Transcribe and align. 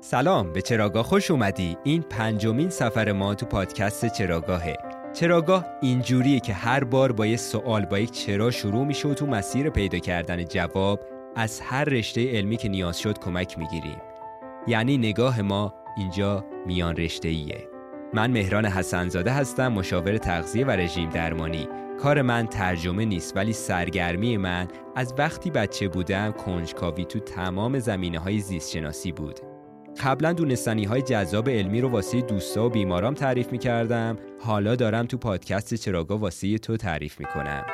سلام 0.00 0.52
به 0.52 0.62
چراگاه 0.62 1.04
خوش 1.04 1.30
اومدی. 1.30 1.76
این 1.84 2.02
پنجمین 2.02 2.70
سفر 2.70 3.12
ما 3.12 3.34
تو 3.34 3.46
پادکست 3.46 4.06
چراگاهه. 4.06 4.76
چراگاه 5.12 5.66
اینجوریه 5.82 6.40
که 6.40 6.52
هر 6.52 6.84
بار 6.84 7.12
با 7.12 7.26
یه 7.26 7.36
سوال 7.36 7.84
با 7.84 7.98
یک 7.98 8.10
چرا 8.10 8.50
شروع 8.50 8.84
میشه 8.84 9.08
و 9.08 9.14
تو 9.14 9.26
مسیر 9.26 9.70
پیدا 9.70 9.98
کردن 9.98 10.44
جواب 10.44 11.00
از 11.36 11.60
هر 11.60 11.84
رشته 11.84 12.36
علمی 12.36 12.56
که 12.56 12.68
نیاز 12.68 13.00
شد 13.00 13.18
کمک 13.18 13.58
می‌گیریم. 13.58 14.00
یعنی 14.66 14.98
نگاه 14.98 15.42
ما 15.42 15.74
اینجا 15.96 16.44
میان 16.66 16.96
رشته 16.96 17.28
ایه 17.28 17.68
من 18.14 18.30
مهران 18.30 18.66
حسنزاده 18.66 19.30
هستم 19.30 19.68
مشاور 19.68 20.18
تغذیه 20.18 20.66
و 20.66 20.70
رژیم 20.70 21.10
درمانی. 21.10 21.68
کار 22.00 22.22
من 22.22 22.46
ترجمه 22.46 23.04
نیست 23.04 23.36
ولی 23.36 23.52
سرگرمی 23.52 24.36
من 24.36 24.68
از 24.96 25.14
وقتی 25.18 25.50
بچه 25.50 25.88
بودم 25.88 26.32
کنجکاوی 26.32 27.04
تو 27.04 27.20
تمام 27.20 27.78
زمینه 27.78 28.18
های 28.18 28.38
زیست 28.38 28.70
شناسی 28.70 29.12
بود. 29.12 29.55
قبلا 30.04 30.32
دونستنی 30.32 30.84
های 30.84 31.02
جذاب 31.02 31.50
علمی 31.50 31.80
رو 31.80 31.88
واسه 31.88 32.20
دوستا 32.20 32.66
و 32.66 32.70
بیمارام 32.70 33.14
تعریف 33.14 33.52
می 33.52 33.58
کردم 33.58 34.18
حالا 34.40 34.76
دارم 34.76 35.06
تو 35.06 35.16
پادکست 35.16 35.74
چراگاه 35.74 36.20
واسه 36.20 36.58
تو 36.58 36.76
تعریف 36.76 37.20
می 37.20 37.26
کنم 37.26 37.66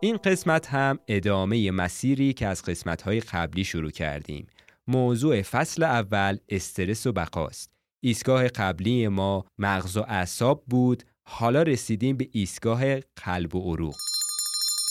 این 0.00 0.16
قسمت 0.16 0.66
هم 0.66 0.98
ادامه 1.08 1.70
مسیری 1.70 2.32
که 2.32 2.46
از 2.46 2.62
قسمت 2.62 3.02
های 3.02 3.20
قبلی 3.20 3.64
شروع 3.64 3.90
کردیم. 3.90 4.46
موضوع 4.86 5.42
فصل 5.42 5.82
اول 5.82 6.38
استرس 6.48 7.06
و 7.06 7.12
بقاست 7.12 7.70
ایستگاه 8.00 8.48
قبلی 8.48 9.08
ما 9.08 9.44
مغز 9.58 9.96
و 9.96 10.04
اعصاب 10.08 10.64
بود. 10.66 11.02
حالا 11.28 11.62
رسیدیم 11.62 12.16
به 12.16 12.28
ایستگاه 12.32 13.00
قلب 13.00 13.54
و 13.54 13.72
عروق. 13.72 13.96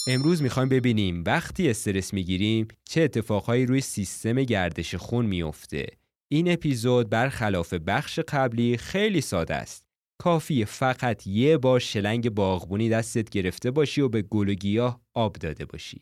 امروز 0.08 0.42
می‌خوایم 0.42 0.70
ببینیم 0.70 1.24
وقتی 1.26 1.70
استرس 1.70 2.14
می‌گیریم 2.14 2.68
چه 2.90 3.02
اتفاقهایی 3.02 3.66
روی 3.66 3.82
سیستم 3.82 4.44
گردش 4.44 4.96
خون 4.96 5.26
میفته 5.26 5.88
این 6.28 6.52
اپیزود 6.52 7.10
برخلاف 7.10 7.74
بخش 7.74 8.20
قبلی 8.20 8.78
خیلی 8.78 9.22
ساده 9.22 9.56
است. 9.56 9.86
کافی 10.18 10.66
فقط 10.66 11.28
یه 11.28 11.58
بار 11.58 11.80
شلنگ 11.80 12.30
باغبونی 12.30 12.90
دستت 12.90 13.30
گرفته 13.30 13.72
باشی 13.72 14.02
و 14.02 14.10
به 14.10 14.22
گل 14.22 14.50
و 14.50 14.54
گیاه 14.54 15.02
آب 15.14 15.34
داده 15.34 15.66
باشی. 15.66 16.02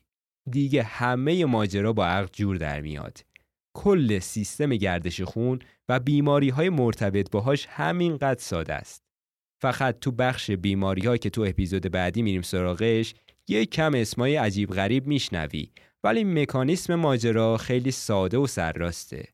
دیگه 0.52 0.84
همه 0.84 1.46
ماجرا 1.46 1.94
با 1.94 2.06
عقل 2.06 2.30
جور 2.34 2.58
در 2.58 2.82
میاد. 2.82 3.26
کل 3.76 4.20
سیستم 4.20 4.70
گردش 4.70 5.22
خون 5.22 5.60
و 5.90 6.00
بیماری 6.00 6.50
های 6.50 6.70
مرتبط 6.70 7.32
باهاش 7.32 7.66
همینقدر 7.70 8.42
ساده 8.42 8.74
است. 8.74 9.04
فقط 9.62 10.00
تو 10.00 10.12
بخش 10.12 10.52
بیماری 10.52 11.18
که 11.18 11.30
تو 11.30 11.42
اپیزود 11.42 11.92
بعدی 11.92 12.22
میریم 12.22 12.42
سراغش 12.42 13.14
یک 13.48 13.70
کم 13.70 13.92
اسمای 13.96 14.36
عجیب 14.36 14.70
غریب 14.70 15.08
میشنوی 15.08 15.72
ولی 16.04 16.24
مکانیسم 16.24 16.96
ماجرا 16.96 17.58
خیلی 17.58 17.92
ساده 17.92 18.38
و 18.38 18.48
سرراسته. 18.48 19.28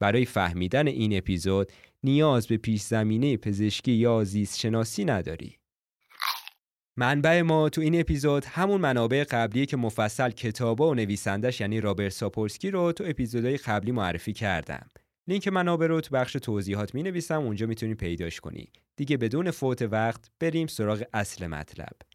برای 0.00 0.24
فهمیدن 0.24 0.86
این 0.86 1.16
اپیزود 1.16 1.72
نیاز 2.02 2.46
به 2.46 2.56
پیش 2.56 2.82
زمینه 2.82 3.36
پزشکی 3.36 3.92
یا 3.92 4.24
زیست 4.24 4.58
شناسی 4.58 5.04
نداری. 5.04 5.58
منبع 6.96 7.42
ما 7.42 7.68
تو 7.68 7.80
این 7.80 8.00
اپیزود 8.00 8.44
همون 8.44 8.80
منابع 8.80 9.24
قبلیه 9.30 9.66
که 9.66 9.76
مفصل 9.76 10.30
کتابا 10.30 10.90
و 10.90 10.94
نویسندش 10.94 11.60
یعنی 11.60 11.80
رابرت 11.80 12.12
ساپولسکی 12.12 12.70
رو 12.70 12.92
تو 12.92 13.04
اپیزودهای 13.06 13.56
قبلی 13.56 13.92
معرفی 13.92 14.32
کردم. 14.32 14.88
لینک 15.28 15.48
منابع 15.48 15.86
رو 15.86 16.00
تو 16.00 16.14
بخش 16.14 16.32
توضیحات 16.32 16.94
می 16.94 17.02
نویسم 17.02 17.42
اونجا 17.42 17.66
می‌تونی 17.66 17.94
پیداش 17.94 18.40
کنی. 18.40 18.72
دیگه 18.96 19.16
بدون 19.16 19.50
فوت 19.50 19.82
وقت 19.82 20.30
بریم 20.40 20.66
سراغ 20.66 21.02
اصل 21.12 21.46
مطلب. 21.46 22.07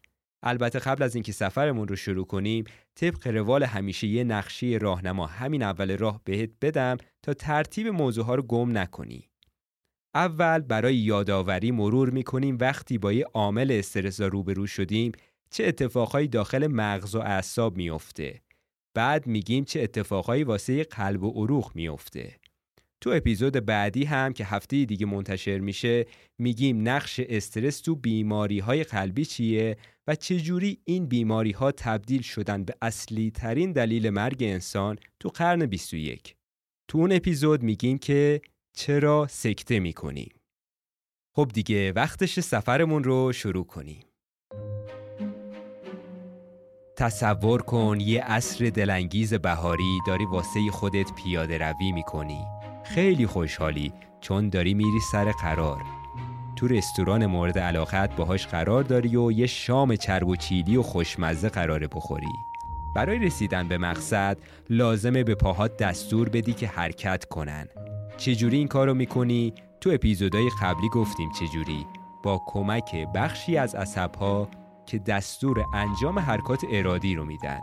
البته 0.46 0.78
قبل 0.78 1.02
از 1.02 1.14
اینکه 1.14 1.32
سفرمون 1.32 1.88
رو 1.88 1.96
شروع 1.96 2.26
کنیم 2.26 2.64
طبق 2.94 3.26
روال 3.26 3.62
همیشه 3.62 4.06
یه 4.06 4.24
نقشه 4.24 4.66
راهنما 4.66 5.26
همین 5.26 5.62
اول 5.62 5.96
راه 5.96 6.20
بهت 6.24 6.50
بدم 6.62 6.96
تا 7.22 7.34
ترتیب 7.34 7.86
موضوع 7.86 8.24
ها 8.24 8.34
رو 8.34 8.42
گم 8.42 8.78
نکنی. 8.78 9.28
اول 10.14 10.58
برای 10.58 10.96
یادآوری 10.96 11.70
مرور 11.70 12.10
می‌کنیم 12.10 12.58
وقتی 12.60 12.98
با 12.98 13.12
یه 13.12 13.24
عامل 13.24 13.72
استرس 13.72 14.20
روبرو 14.20 14.66
شدیم 14.66 15.12
چه 15.50 15.64
اتفاقهایی 15.64 16.28
داخل 16.28 16.66
مغز 16.66 17.14
و 17.14 17.18
اعصاب 17.18 17.76
میافته. 17.76 18.40
بعد 18.94 19.26
میگیم 19.26 19.64
چه 19.64 19.82
اتفاقهایی 19.82 20.44
واسه 20.44 20.84
قلب 20.84 21.22
و 21.22 21.30
عروق 21.30 21.72
میافته. 21.74 22.36
تو 23.04 23.10
اپیزود 23.10 23.52
بعدی 23.52 24.04
هم 24.04 24.32
که 24.32 24.44
هفته 24.44 24.84
دیگه 24.84 25.06
منتشر 25.06 25.58
میشه 25.58 26.06
میگیم 26.38 26.88
نقش 26.88 27.20
استرس 27.20 27.80
تو 27.80 27.94
بیماری 27.94 28.58
های 28.58 28.84
قلبی 28.84 29.24
چیه 29.24 29.76
و 30.06 30.14
چجوری 30.14 30.78
این 30.84 31.06
بیماری 31.06 31.50
ها 31.50 31.72
تبدیل 31.72 32.22
شدن 32.22 32.64
به 32.64 32.74
اصلی 32.82 33.30
ترین 33.30 33.72
دلیل 33.72 34.10
مرگ 34.10 34.36
انسان 34.40 34.98
تو 35.20 35.28
قرن 35.28 35.66
21 35.66 36.36
تو 36.88 36.98
اون 36.98 37.12
اپیزود 37.12 37.62
میگیم 37.62 37.98
که 37.98 38.40
چرا 38.76 39.26
سکته 39.30 39.80
می‌کنیم 39.80 40.34
خب 41.36 41.50
دیگه 41.54 41.92
وقتش 41.92 42.40
سفرمون 42.40 43.04
رو 43.04 43.32
شروع 43.32 43.64
کنیم. 43.66 44.00
تصور 46.96 47.62
کن 47.62 47.98
یه 48.00 48.24
عصر 48.24 48.70
دلانگیز 48.70 49.34
بهاری 49.34 49.98
داری 50.06 50.24
واسه 50.24 50.70
خودت 50.70 51.12
پیاده 51.14 51.58
روی 51.58 51.92
می‌کنی. 51.92 52.63
خیلی 52.84 53.26
خوشحالی 53.26 53.92
چون 54.20 54.48
داری 54.48 54.74
میری 54.74 55.00
سر 55.00 55.32
قرار. 55.32 55.82
تو 56.56 56.68
رستوران 56.68 57.26
مورد 57.26 57.58
علاقت 57.58 58.16
باهاش 58.16 58.46
قرار 58.46 58.82
داری 58.82 59.16
و 59.16 59.32
یه 59.32 59.46
شام 59.46 59.96
چرب 59.96 60.28
و 60.28 60.36
چیلی 60.36 60.76
و 60.76 60.82
خوشمزه 60.82 61.48
قراره 61.48 61.86
بخوری. 61.86 62.32
برای 62.96 63.18
رسیدن 63.18 63.68
به 63.68 63.78
مقصد 63.78 64.38
لازمه 64.70 65.24
به 65.24 65.34
پاهات 65.34 65.76
دستور 65.76 66.28
بدی 66.28 66.52
که 66.52 66.66
حرکت 66.66 67.24
کنن. 67.24 67.66
چجوری 68.16 68.56
این 68.56 68.68
کارو 68.68 68.94
می‌کنی؟ 68.94 69.54
تو 69.80 69.90
اپیزودهای 69.90 70.50
قبلی 70.62 70.88
گفتیم 70.88 71.30
چجوری. 71.32 71.86
با 72.22 72.42
کمک 72.46 72.94
بخشی 73.14 73.56
از 73.56 73.74
عصبها 73.74 74.48
که 74.86 74.98
دستور 74.98 75.64
انجام 75.74 76.18
حرکات 76.18 76.64
ارادی 76.72 77.14
رو 77.14 77.24
میدن. 77.24 77.60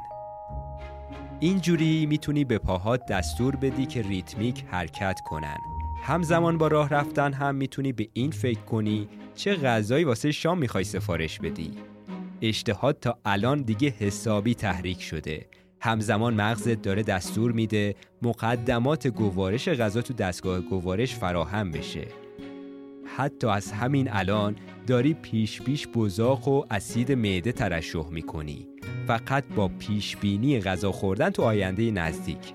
اینجوری 1.44 2.06
می‌تونی 2.06 2.46
به 2.46 2.58
پاهات 2.58 3.06
دستور 3.06 3.56
بدی 3.56 3.86
که 3.86 4.02
ریتمیک 4.02 4.64
حرکت 4.68 5.20
کنن. 5.26 5.58
همزمان 6.04 6.58
با 6.58 6.68
راه 6.68 6.90
رفتن 6.90 7.34
هم 7.34 7.56
می‌تونی 7.56 7.92
به 7.92 8.10
این 8.14 8.32
فکر 8.32 8.60
کنی 8.60 9.08
چه 9.36 9.56
غذایی 9.56 10.04
واسه 10.04 10.32
شام 10.32 10.58
می‌خوای 10.58 10.84
سفارش 10.84 11.40
بدی. 11.40 11.72
اشتهات 12.42 13.00
تا 13.00 13.18
الان 13.26 13.62
دیگه 13.62 13.90
حسابی 14.00 14.56
تحریک 14.56 15.02
شده. 15.02 15.46
همزمان 15.80 16.34
مغزت 16.34 16.82
داره 16.82 17.04
دستور 17.04 17.52
میده 17.52 17.96
مقدمات 18.22 19.08
گوارش 19.08 19.70
غذا 19.70 20.02
تو 20.02 20.14
دستگاه 20.14 20.60
گوارش 20.60 21.16
فراهم 21.16 21.72
بشه. 21.72 22.08
حتی 23.18 23.48
از 23.48 23.72
همین 23.72 24.10
الان 24.12 24.56
داری 24.88 25.14
پیش 25.14 25.62
پیش 25.62 25.88
بزاق 25.88 26.48
و 26.48 26.64
اسید 26.72 27.12
معده 27.12 27.52
ترشح 27.52 28.10
می‌کنی. 28.10 28.71
فقط 29.08 29.44
با 29.56 29.68
پیش 29.68 30.18
بینی 30.18 30.60
غذا 30.60 30.92
خوردن 30.92 31.30
تو 31.30 31.44
آینده 31.44 31.92
نزدیک. 31.92 32.54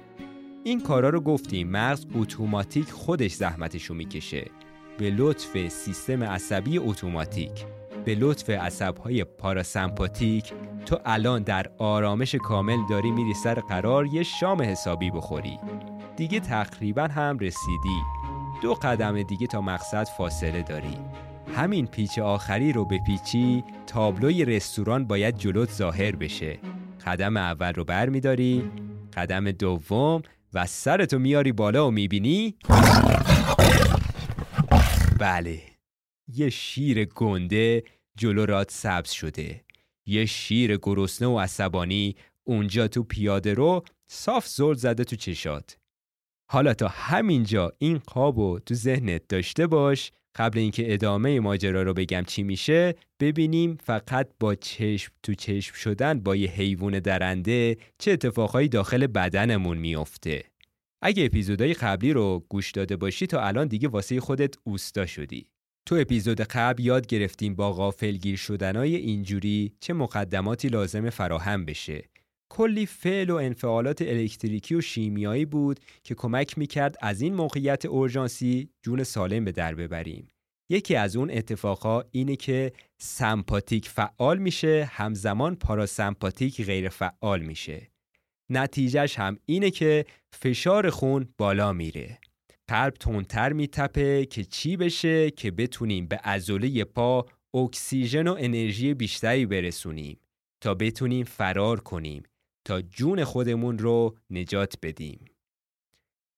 این 0.65 0.81
کارا 0.81 1.09
رو 1.09 1.21
گفتیم 1.21 1.69
مغز 1.69 2.07
اتوماتیک 2.15 2.91
خودش 2.91 3.33
زحمتشو 3.33 3.95
می‌کشه. 3.95 4.51
به 4.99 5.11
لطف 5.11 5.69
سیستم 5.69 6.23
عصبی 6.23 6.79
اتوماتیک 6.79 7.67
به 8.05 8.15
لطف 8.15 8.51
عصبهای 8.51 9.25
پاراسمپاتیک 9.25 10.53
تو 10.87 10.99
الان 11.05 11.43
در 11.43 11.67
آرامش 11.79 12.35
کامل 12.35 12.77
داری 12.91 13.11
میری 13.11 13.35
سر 13.35 13.61
قرار 13.61 14.07
یه 14.07 14.23
شام 14.23 14.63
حسابی 14.63 15.11
بخوری. 15.11 15.59
دیگه 16.17 16.41
تقریبا 16.41 17.03
هم 17.03 17.39
رسیدی. 17.39 18.03
دو 18.63 18.75
قدم 18.75 19.23
دیگه 19.23 19.47
تا 19.47 19.61
مقصد 19.61 20.07
فاصله 20.19 20.63
داری. 20.63 20.99
همین 21.55 21.87
پیچ 21.87 22.19
آخری 22.19 22.73
رو 22.73 22.85
به 22.85 22.99
پیچی 23.07 23.65
تابلوی 23.87 24.45
رستوران 24.45 25.07
باید 25.07 25.39
جلوت 25.39 25.71
ظاهر 25.71 26.17
بشه. 26.17 26.59
قدم 27.07 27.37
اول 27.37 27.73
رو 27.73 27.85
بر 27.85 28.09
میداری 28.09 28.71
قدم 29.17 29.51
دوم 29.51 30.23
و 30.55 30.67
سرتو 30.67 31.19
میاری 31.19 31.53
بالا 31.53 31.89
و 31.89 31.91
می‌بینی؟ 31.91 32.55
بله. 35.21 35.61
یه 36.29 36.51
شیر 36.51 37.05
گنده 37.05 37.83
جلو 38.17 38.47
رات 38.47 38.71
سبز 38.71 39.11
شده. 39.11 39.65
یه 40.07 40.27
شیر 40.27 40.77
گرسنه 40.77 41.29
و 41.29 41.39
عصبانی 41.39 42.17
اونجا 42.45 42.89
تو 42.89 43.03
پیاده 43.03 43.55
رو 43.55 43.85
صاف 44.07 44.47
زل 44.47 44.75
زده 44.75 45.05
تو 45.05 45.17
چشات. 45.17 45.77
حالا 46.51 46.75
تا 46.75 46.89
همینجا 46.89 47.73
این 47.79 47.99
قابو 47.99 48.59
تو 48.59 48.75
ذهنت 48.75 49.29
داشته 49.29 49.67
باش 49.67 50.13
قبل 50.37 50.59
اینکه 50.59 50.93
ادامه 50.93 51.41
ماجرا 51.41 51.83
رو 51.83 51.95
بگم 51.95 52.23
چی 52.27 52.43
میشه 52.43 52.95
ببینیم 53.21 53.79
فقط 53.85 54.29
با 54.41 54.55
چشم 54.55 55.13
تو 55.23 55.35
چشم 55.35 55.75
شدن 55.75 56.21
با 56.21 56.37
یه 56.37 56.51
حیوان 56.51 56.99
درنده 56.99 57.77
چه 57.99 58.13
اتفاقهایی 58.13 58.69
داخل 58.69 59.07
بدنمون 59.07 59.79
میافته. 59.79 60.45
اگه 61.03 61.25
اپیزودهای 61.25 61.75
قبلی 61.75 62.13
رو 62.13 62.45
گوش 62.49 62.71
داده 62.71 62.97
باشی 62.97 63.27
تا 63.27 63.41
الان 63.41 63.69
دیگه 63.69 63.89
واسه 63.89 64.21
خودت 64.21 64.55
اوستا 64.65 65.07
شدی. 65.07 65.47
تو 65.87 65.95
اپیزود 65.95 66.41
قبل 66.41 66.83
یاد 66.85 67.07
گرفتیم 67.07 67.55
با 67.55 67.73
غافلگیر 67.73 68.37
شدنای 68.37 68.97
اینجوری 68.97 69.73
چه 69.81 69.93
مقدماتی 69.93 70.69
لازم 70.69 71.11
فراهم 71.11 71.65
بشه. 71.65 72.05
کلی 72.49 72.87
فعل 72.87 73.31
و 73.31 73.35
انفعالات 73.35 74.03
الکتریکی 74.03 74.75
و 74.75 74.81
شیمیایی 74.81 75.45
بود 75.45 75.81
که 76.05 76.15
کمک 76.15 76.59
می‌کرد 76.59 76.97
از 77.01 77.21
این 77.21 77.35
موقعیت 77.35 77.85
اورژانسی 77.85 78.69
جون 78.83 79.05
سالم 79.05 79.45
به 79.45 79.53
در 79.53 79.75
ببریم. 79.75 80.29
یکی 80.71 80.97
از 80.97 81.17
اون 81.17 81.31
اتفاقها 81.31 82.05
اینه 82.11 82.37
که 82.37 82.73
سمپاتیک 82.99 83.89
فعال 83.89 84.39
میشه 84.39 84.91
همزمان 84.93 85.55
پاراسمپاتیک 85.55 86.65
غیر 86.65 86.89
فعال 86.89 87.43
میشه. 87.43 87.91
نتیجهش 88.51 89.19
هم 89.19 89.39
اینه 89.47 89.71
که 89.71 90.05
فشار 90.33 90.91
خون 90.91 91.29
بالا 91.39 91.73
میره. 91.73 92.19
قلب 92.69 92.95
تندتر 92.95 93.53
میتپه 93.53 94.27
که 94.27 94.45
چی 94.45 94.77
بشه 94.77 95.31
که 95.31 95.51
بتونیم 95.51 96.07
به 96.07 96.17
عضله 96.17 96.85
پا 96.85 97.27
اکسیژن 97.55 98.29
و 98.29 98.37
انرژی 98.39 98.95
بیشتری 98.95 99.47
برسونیم 99.47 100.21
تا 100.61 100.75
بتونیم 100.75 101.25
فرار 101.25 101.81
کنیم 101.81 102.23
تا 102.67 102.83
جون 102.83 103.25
خودمون 103.25 103.79
رو 103.79 104.17
نجات 104.31 104.75
بدیم. 104.83 105.25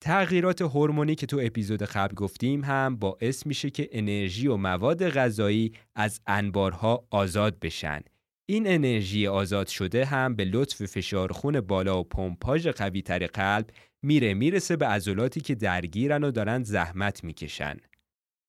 تغییرات 0.01 0.63
هورمونی 0.63 1.15
که 1.15 1.27
تو 1.27 1.41
اپیزود 1.43 1.83
قبل 1.83 2.15
گفتیم 2.15 2.65
هم 2.65 2.97
باعث 2.97 3.47
میشه 3.47 3.71
که 3.71 3.89
انرژی 3.93 4.47
و 4.47 4.57
مواد 4.57 5.09
غذایی 5.09 5.73
از 5.95 6.21
انبارها 6.27 7.07
آزاد 7.11 7.59
بشن. 7.59 8.01
این 8.47 8.67
انرژی 8.67 9.27
آزاد 9.27 9.67
شده 9.67 10.05
هم 10.05 10.37
به 10.37 10.45
لطف 10.45 10.85
فشار 10.85 11.33
خون 11.33 11.61
بالا 11.61 12.01
و 12.01 12.05
پمپاژ 12.05 12.67
قوی 12.67 13.03
تر 13.03 13.27
قلب 13.27 13.71
میره 14.03 14.35
می‌رسه 14.35 14.77
به 14.77 14.87
عضلاتی 14.87 15.41
که 15.41 15.55
درگیرن 15.55 16.25
و 16.25 16.31
دارن 16.31 16.63
زحمت 16.63 17.25
می‌کشن. 17.25 17.77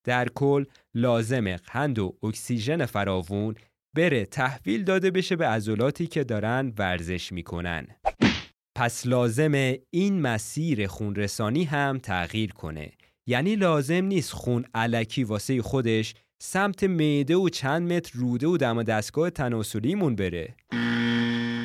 در 0.04 0.30
کل 0.30 0.66
لازم 0.94 1.56
قند 1.56 2.00
و 2.00 2.18
اکسیژن 2.24 2.86
فراوون 2.86 3.56
بره 3.96 4.26
تحویل 4.26 4.84
داده 4.84 5.12
بشه 5.12 5.36
به 5.36 5.48
عضلاتی 5.48 6.08
که 6.08 6.24
دارن 6.24 6.74
ورزش 6.78 7.32
می‌کنن. 7.32 7.88
پس 8.76 9.08
لازم 9.08 9.52
این 9.90 10.22
مسیر 10.22 10.88
خونرسانی 10.88 11.64
هم 11.64 12.00
تغییر 12.04 12.52
کنه. 12.52 12.92
یعنی 13.28 13.56
لازم 13.56 14.06
نیست 14.06 14.32
خون 14.32 14.66
علکی 14.74 15.24
واسه 15.24 15.62
خودش 15.62 16.14
سمت 16.42 16.84
معده 16.84 17.36
و 17.36 17.50
چند 17.50 17.94
متر 17.94 18.12
روده 18.14 18.48
و 18.48 18.58
دم 18.58 18.84
دستگاه 18.84 19.30
تناسلیمون 19.30 20.16
بره. 20.16 20.56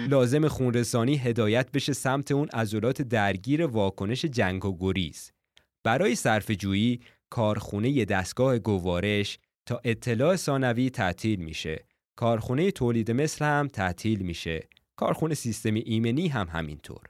لازم 0.09 0.49
خونرسانی 0.49 1.17
هدایت 1.17 1.73
بشه 1.73 1.93
سمت 1.93 2.32
اون 2.32 2.49
عضلات 2.49 3.03
درگیر 3.03 3.67
واکنش 3.67 4.25
جنگ 4.25 4.65
و 4.65 4.76
گریز. 4.81 5.32
برای 5.85 6.15
صرف 6.15 6.50
جویی 6.50 7.00
کارخونه 7.31 8.05
دستگاه 8.05 8.59
گوارش 8.59 9.38
تا 9.67 9.81
اطلاع 9.85 10.37
ثانوی 10.37 10.91
تعطیل 10.91 11.41
میشه. 11.41 11.85
کارخونه 12.16 12.70
تولید 12.70 13.11
مثل 13.11 13.44
هم 13.44 13.69
تعطیل 13.69 14.22
میشه. 14.22 14.69
کارخونه 14.99 15.34
سیستم 15.34 15.75
ایمنی 15.75 16.28
هم 16.28 16.49
همینطور. 16.49 17.02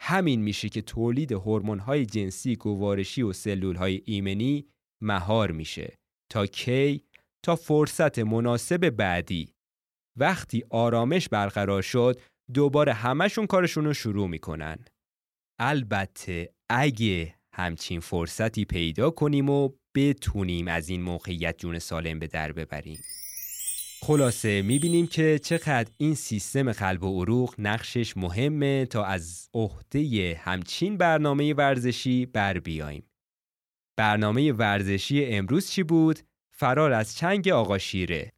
همین 0.00 0.40
میشه 0.40 0.68
که 0.68 0.82
تولید 0.82 1.32
های 1.32 2.06
جنسی 2.06 2.56
گوارشی 2.56 3.22
و 3.22 3.32
های 3.76 4.02
ایمنی 4.04 4.68
مهار 5.02 5.52
میشه. 5.52 5.96
تا 6.32 6.46
کی؟ 6.46 7.04
تا 7.44 7.56
فرصت 7.56 8.18
مناسب 8.18 8.90
بعدی. 8.90 9.52
وقتی 10.18 10.64
آرامش 10.70 11.28
برقرار 11.28 11.82
شد 11.82 12.20
دوباره 12.54 12.92
همشون 12.92 13.46
کارشون 13.46 13.84
رو 13.84 13.94
شروع 13.94 14.28
می‌کنن. 14.28 14.78
البته 15.60 16.52
اگه 16.70 17.34
همچین 17.54 18.00
فرصتی 18.00 18.64
پیدا 18.64 19.10
کنیم 19.10 19.50
و 19.50 19.70
بتونیم 19.94 20.68
از 20.68 20.88
این 20.88 21.02
موقعیت 21.02 21.58
جون 21.58 21.78
سالم 21.78 22.18
به 22.18 22.26
در 22.26 22.52
ببریم. 22.52 22.98
خلاصه 24.02 24.62
می‌بینیم 24.62 25.06
که 25.06 25.38
چقدر 25.38 25.90
این 25.96 26.14
سیستم 26.14 26.72
قلب 26.72 27.02
و 27.02 27.22
عروق 27.22 27.54
نقشش 27.58 28.16
مهمه 28.16 28.86
تا 28.86 29.04
از 29.04 29.48
عهده 29.54 30.40
همچین 30.42 30.96
برنامه 30.96 31.54
ورزشی 31.54 32.26
بر 32.26 32.58
بیایم. 32.58 33.02
برنامه 33.96 34.52
ورزشی 34.52 35.24
امروز 35.24 35.70
چی 35.70 35.82
بود؟ 35.82 36.18
فرار 36.56 36.92
از 36.92 37.16
چنگ 37.16 37.48
آقا 37.48 37.78
شیره. 37.78 38.30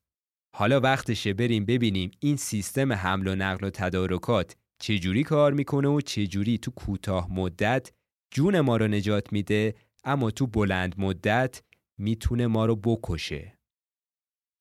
حالا 0.56 0.80
وقتشه 0.80 1.32
بریم 1.32 1.64
ببینیم 1.64 2.10
این 2.20 2.36
سیستم 2.36 2.92
حمل 2.92 3.28
و 3.28 3.34
نقل 3.34 3.66
و 3.66 3.70
تدارکات 3.70 4.56
چجوری 4.82 5.22
کار 5.22 5.52
می‌کنه 5.52 5.88
و 5.88 6.00
چجوری 6.00 6.58
تو 6.58 6.70
کوتاه 6.70 7.32
مدت 7.32 7.90
جون 8.34 8.60
ما 8.60 8.76
رو 8.76 8.88
نجات 8.88 9.32
میده 9.32 9.74
اما 10.04 10.30
تو 10.30 10.46
بلند 10.46 10.94
مدت 10.98 11.62
می‌تونه 11.98 12.46
ما 12.46 12.66
رو 12.66 12.76
بکشه. 12.76 13.59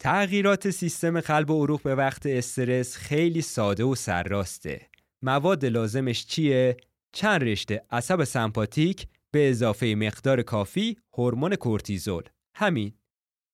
تغییرات 0.02 0.70
سیستم 0.70 1.22
قلب 1.22 1.50
و 1.50 1.64
عروق 1.64 1.82
به 1.82 1.96
وقت 1.96 2.26
استرس 2.26 2.96
خیلی 2.98 3.42
ساده 3.42 3.84
و 3.84 3.96
سرراسته. 3.96 4.90
مواد 5.22 5.66
لازمش 5.66 6.26
چیه؟ 6.26 6.78
چند 7.12 7.44
رشته 7.44 7.84
عصب 7.92 8.24
سمپاتیک 8.24 9.08
به 9.32 9.50
اضافه 9.50 9.96
مقدار 9.98 10.42
کافی 10.42 10.98
هورمون 11.14 11.56
کورتیزول. 11.56 12.24
همین. 12.56 12.94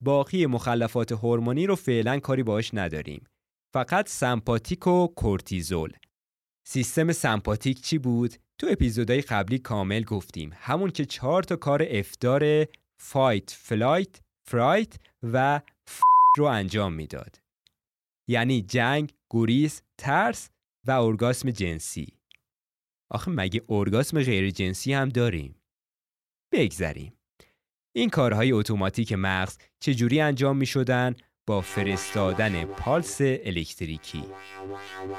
باقی 0.01 0.45
مخلفات 0.45 1.12
هورمونی 1.12 1.68
رو 1.68 1.75
فعلا 1.75 2.19
کاری 2.19 2.44
باش 2.44 2.74
نداریم. 2.74 3.27
فقط 3.74 4.09
سمپاتیک 4.09 4.88
و 4.88 5.07
کورتیزول. 5.07 5.94
سیستم 6.68 7.12
سمپاتیک 7.12 7.81
چی 7.81 7.97
بود؟ 7.97 8.36
تو 8.57 8.68
اپیزودهای 8.69 9.21
قبلی 9.21 9.59
کامل 9.59 10.03
گفتیم. 10.03 10.51
همون 10.56 10.89
که 10.89 11.06
چهار 11.06 11.44
تا 11.44 11.56
کار 11.56 11.86
F 11.89 12.15
دار 12.15 12.68
fight، 12.97 13.51
flight، 13.51 14.19
fright 14.47 14.95
و 15.24 15.62
رو 16.37 16.45
انجام 16.45 16.93
می‌داد. 16.93 17.41
یعنی 18.27 18.61
جنگ، 18.61 19.13
گریز، 19.29 19.81
ترس 19.97 20.49
و 20.87 20.91
ارگاسم 20.91 21.51
جنسی. 21.51 22.19
آخه 23.09 23.31
مگه 23.31 23.61
ارگاسم 23.69 24.23
غیر 24.23 24.49
جنسی 24.49 24.93
هم 24.93 25.09
داریم؟ 25.09 25.55
بگذریم. 26.51 27.13
این 27.95 28.09
کارهای 28.09 28.51
اتوماتیک 28.51 29.13
مغز 29.13 29.57
چجوری 29.79 30.21
انجام 30.21 30.57
می 30.57 30.65
شدن؟ 30.65 31.15
با 31.47 31.61
فرستادن 31.61 32.65
پالس 32.65 33.21
الکتریکی 33.21 34.23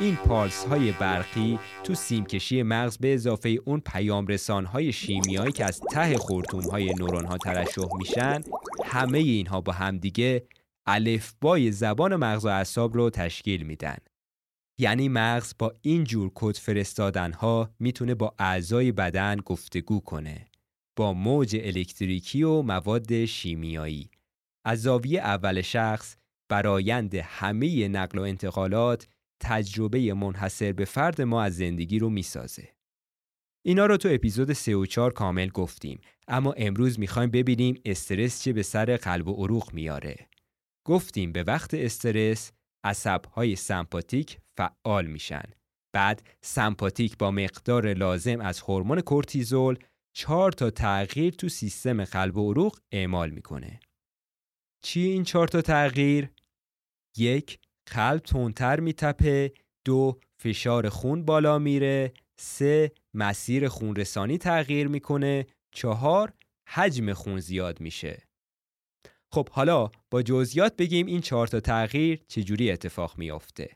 این 0.00 0.16
پالس 0.16 0.64
های 0.64 0.92
برقی 0.92 1.58
تو 1.84 1.94
سیمکشی 1.94 2.62
مغز 2.62 2.98
به 2.98 3.14
اضافه 3.14 3.58
اون 3.64 3.80
پیام 3.80 4.26
رسان 4.26 4.64
های 4.64 4.92
شیمیایی 4.92 5.52
که 5.52 5.64
از 5.64 5.80
ته 5.80 6.16
خورتوم 6.16 6.62
های 6.62 6.94
نورون 6.94 7.24
ها 7.24 7.38
ترشح 7.38 7.96
میشن 7.98 8.42
همه 8.84 9.18
اینها 9.18 9.60
با 9.60 9.72
همدیگه 9.72 10.46
الفبای 10.86 11.72
زبان 11.72 12.16
مغز 12.16 12.44
و 12.44 12.48
اعصاب 12.48 12.94
رو 12.94 13.10
تشکیل 13.10 13.62
میدن. 13.62 13.96
یعنی 14.78 15.08
مغز 15.08 15.54
با 15.58 15.74
این 15.82 16.04
جور 16.04 16.30
کد 16.34 16.56
فرستادن 16.56 17.32
ها 17.32 17.70
می‌تونه 17.78 18.14
با 18.14 18.34
اعضای 18.38 18.92
بدن 18.92 19.36
گفتگو 19.36 20.00
کنه. 20.00 20.46
با 20.96 21.12
موج 21.12 21.56
الکتریکی 21.62 22.42
و 22.42 22.62
مواد 22.62 23.24
شیمیایی. 23.24 24.10
از 24.66 24.82
زاویه 24.82 25.20
اول 25.20 25.60
شخص 25.60 26.16
برایند 26.50 27.14
همه 27.14 27.88
نقل 27.88 28.18
و 28.18 28.22
انتقالات 28.22 29.08
تجربه 29.42 30.14
منحصر 30.14 30.72
به 30.72 30.84
فرد 30.84 31.22
ما 31.22 31.42
از 31.42 31.56
زندگی 31.56 31.98
رو 31.98 32.10
می‌سازه. 32.10 32.68
اینا 33.64 33.86
رو 33.86 33.96
تو 33.96 34.08
اپیزود 34.12 34.52
3 34.52 34.76
و 34.76 34.86
4 34.86 35.12
کامل 35.12 35.48
گفتیم 35.48 36.00
اما 36.28 36.52
امروز 36.52 36.98
می‌خوایم 36.98 37.30
ببینیم 37.30 37.80
استرس 37.84 38.42
چه 38.42 38.52
به 38.52 38.62
سر 38.62 38.96
قلب 38.96 39.28
و 39.28 39.32
عروق 39.32 39.74
میاره. 39.74 40.28
گفتیم 40.86 41.32
به 41.32 41.42
وقت 41.42 41.74
استرس 41.74 42.52
عصبهای 42.84 43.56
سمپاتیک 43.56 44.38
فعال 44.56 45.06
میشن. 45.06 45.42
بعد 45.94 46.28
سمپاتیک 46.42 47.18
با 47.18 47.30
مقدار 47.30 47.92
لازم 47.92 48.40
از 48.40 48.60
هورمون 48.60 49.00
کورتیزول 49.00 49.78
چهار 50.16 50.52
تا 50.52 50.70
تغییر 50.70 51.34
تو 51.34 51.48
سیستم 51.48 52.04
قلب 52.04 52.36
و 52.36 52.50
عروق 52.50 52.78
اعمال 52.92 53.30
می‌کنه. 53.30 53.80
چی 54.84 55.00
این 55.00 55.24
چهار 55.24 55.48
تا 55.48 55.62
تغییر؟ 55.62 56.30
یک 57.16 57.58
قلب 57.92 58.20
تندتر 58.20 58.80
میتپه 58.80 59.52
دو 59.84 60.18
فشار 60.42 60.88
خون 60.88 61.24
بالا 61.24 61.58
میره 61.58 62.12
سه 62.38 62.92
مسیر 63.14 63.68
خونرسانی 63.68 64.38
تغییر 64.38 64.88
می‌کنه 64.88 65.46
چهار 65.74 66.32
حجم 66.68 67.12
خون 67.12 67.40
زیاد 67.40 67.80
میشه 67.80 68.25
خب 69.36 69.48
حالا 69.48 69.90
با 70.10 70.22
جزئیات 70.22 70.76
بگیم 70.76 71.06
این 71.06 71.20
چهار 71.20 71.46
تا 71.46 71.60
تغییر 71.60 72.20
چجوری 72.28 72.70
اتفاق 72.70 73.18
میافته. 73.18 73.70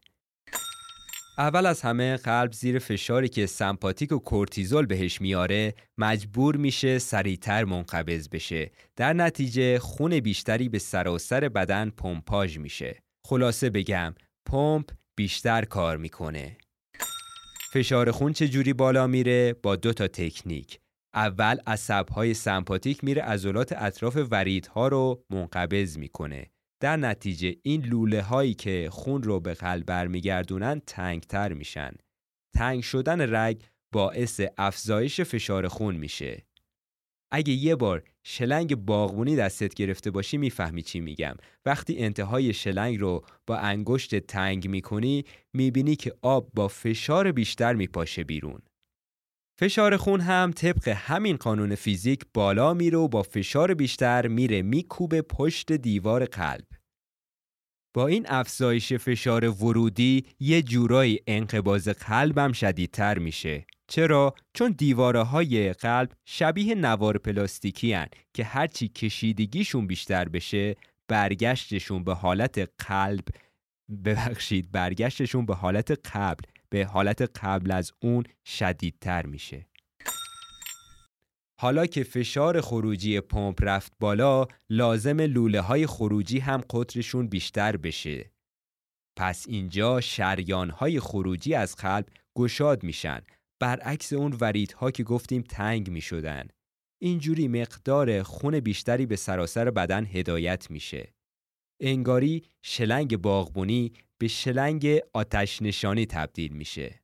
اول 1.39 1.67
از 1.67 1.81
همه 1.81 2.17
قلب 2.17 2.53
زیر 2.53 2.79
فشاری 2.79 3.29
که 3.29 3.47
سمپاتیک 3.47 4.13
و 4.13 4.19
کورتیزول 4.19 4.87
بهش 4.87 5.21
میاره 5.21 5.75
مجبور 5.99 6.57
میشه 6.57 6.99
سریعتر 6.99 7.65
منقبض 7.65 8.29
بشه. 8.29 8.71
در 8.97 9.13
نتیجه 9.13 9.79
خون 9.79 10.21
بیشتری 10.21 10.69
به 10.69 10.79
سراسر 10.79 11.49
بدن 11.49 11.91
پمپاژ 11.91 12.59
میشه. 12.59 13.03
خلاصه 13.27 13.71
بگم 13.71 14.15
پمپ 14.47 14.91
بیشتر 15.17 15.65
کار 15.65 15.97
می‌کنه. 15.97 16.57
فشار 17.73 18.11
خون 18.11 18.33
چجوری 18.33 18.73
بالا 18.73 19.07
میره؟ 19.07 19.57
با 19.63 19.77
دو 19.77 19.93
تا 19.93 20.09
تکنیک. 20.09 20.81
اول 21.15 21.59
عصبهای 21.67 22.35
سمپاتیک 22.35 23.05
میره 23.05 23.23
عضلات 23.23 23.73
اطراف 23.73 24.19
وریدها 24.31 24.89
رو 24.89 25.25
منقبض 25.31 25.99
می‌کنه 25.99 26.47
در 26.83 26.97
نتیجه 26.97 27.57
این 27.63 27.85
لوله 27.85 28.23
هایی 28.23 28.55
که 28.55 28.89
خون 28.93 29.23
رو 29.23 29.41
به 29.41 29.55
قلب 29.55 29.87
برمیگردونن 29.87 30.81
تنگتر 30.87 31.53
میشن 31.53 31.93
تنگ 32.57 32.83
شدن 32.83 33.35
رگ 33.35 33.63
باعث 33.93 34.41
افزایش 34.59 35.21
فشار 35.21 35.69
خون 35.69 35.97
میشه. 35.97 36.47
اگه 37.33 37.53
یه 37.53 37.77
بار 37.77 38.03
شلنگ 38.23 38.77
باغبونی 38.77 39.37
دستت 39.37 39.75
گرفته 39.75 40.11
باشی 40.11 40.37
می‌فهمی 40.37 40.83
چی 40.83 41.01
میگم. 41.01 41.35
وقتی 41.67 41.99
انتهای 41.99 42.53
شلنگ 42.53 43.01
رو 43.01 43.25
با 43.47 43.57
انگشت 43.57 44.15
تنگ 44.19 44.69
می‌کنی 44.69 45.25
می‌بینی 45.53 45.97
که 45.97 46.13
آب 46.23 46.51
با 46.55 46.69
فشار 46.69 47.33
بیشتر 47.33 47.75
میپاشه 47.75 48.25
بیرون. 48.25 48.63
فشار 49.61 49.97
خون 49.97 50.21
هم 50.21 50.53
طبق 50.57 50.89
همین 50.89 51.37
قانون 51.37 51.75
فیزیک 51.75 52.25
بالا 52.35 52.75
میره 52.75 52.99
و 52.99 53.09
با 53.09 53.23
فشار 53.23 53.75
بیشتر 53.75 54.27
میره 54.27 54.63
میکوبه 54.63 55.23
پشت 55.23 55.73
دیوار 55.73 56.25
قلب. 56.25 56.67
با 57.95 58.07
این 58.07 58.27
افزایش 58.29 58.93
فشار 58.93 59.49
ورودی 59.49 60.27
یه 60.39 60.63
جورایی 60.63 61.21
انقباز 61.27 61.89
قلبم 61.89 62.53
شدیدتر 62.53 63.19
میشه. 63.19 63.67
چرا؟ 63.89 64.35
چون 64.55 64.75
دیواره 64.79 65.23
های 65.23 65.73
قلب 65.73 66.13
شبیه 66.25 66.75
نوار 66.75 67.19
پلاستیکی 67.19 67.93
هن 67.93 68.09
که 68.35 68.45
هرچی 68.45 68.89
کشیدگیشون 68.89 69.87
بیشتر 69.87 70.29
بشه 70.29 70.77
برگشتشون 71.09 72.05
به 72.05 72.15
حالت 72.15 72.71
قلب 72.79 73.25
ببخشید 74.05 74.73
برگشتشون 74.73 75.47
به 75.47 75.55
حالت 75.55 76.09
قبل 76.15 76.45
به 76.71 76.85
حالت 76.85 77.39
قبل 77.39 77.71
از 77.71 77.93
اون 78.01 78.25
شدیدتر 78.45 79.27
میشه. 79.27 79.67
حالا 81.61 81.87
که 81.87 82.03
فشار 82.03 82.61
خروجی 82.61 83.21
پمپ 83.21 83.59
رفت 83.63 83.93
بالا 84.01 84.47
لازم 84.71 85.21
لوله 85.21 85.61
های 85.61 85.87
خروجی 85.87 86.39
هم 86.39 86.61
قطرشون 86.71 87.29
بیشتر 87.29 87.77
بشه. 87.77 88.31
پس 89.17 89.47
اینجا 89.49 90.01
شریان 90.01 90.71
های 90.71 91.01
خروجی 91.01 91.55
از 91.55 91.77
قلب 91.77 92.07
گشاد 92.37 92.83
میشن 92.83 93.21
برعکس 93.61 94.13
اون 94.13 94.37
وریدها 94.41 94.91
که 94.91 95.05
گفتیم 95.05 95.43
تنگ 95.43 95.91
می 95.91 96.01
شدن. 96.01 96.49
اینجوری 97.03 97.49
مقدار 97.49 98.23
خون 98.23 98.61
بیشتری 98.61 99.07
به 99.07 99.17
سراسر 99.17 99.71
بدن 99.71 100.07
هدایت 100.07 100.71
میشه. 100.71 101.15
انگاری 101.81 102.43
شلنگ 102.63 103.17
باغبونی 103.17 103.93
به 104.21 104.29
شلنگ 104.29 104.99
آتش 105.13 105.63
نشانی 105.63 106.07
تبدیل 106.07 106.53
میشه. 106.53 107.01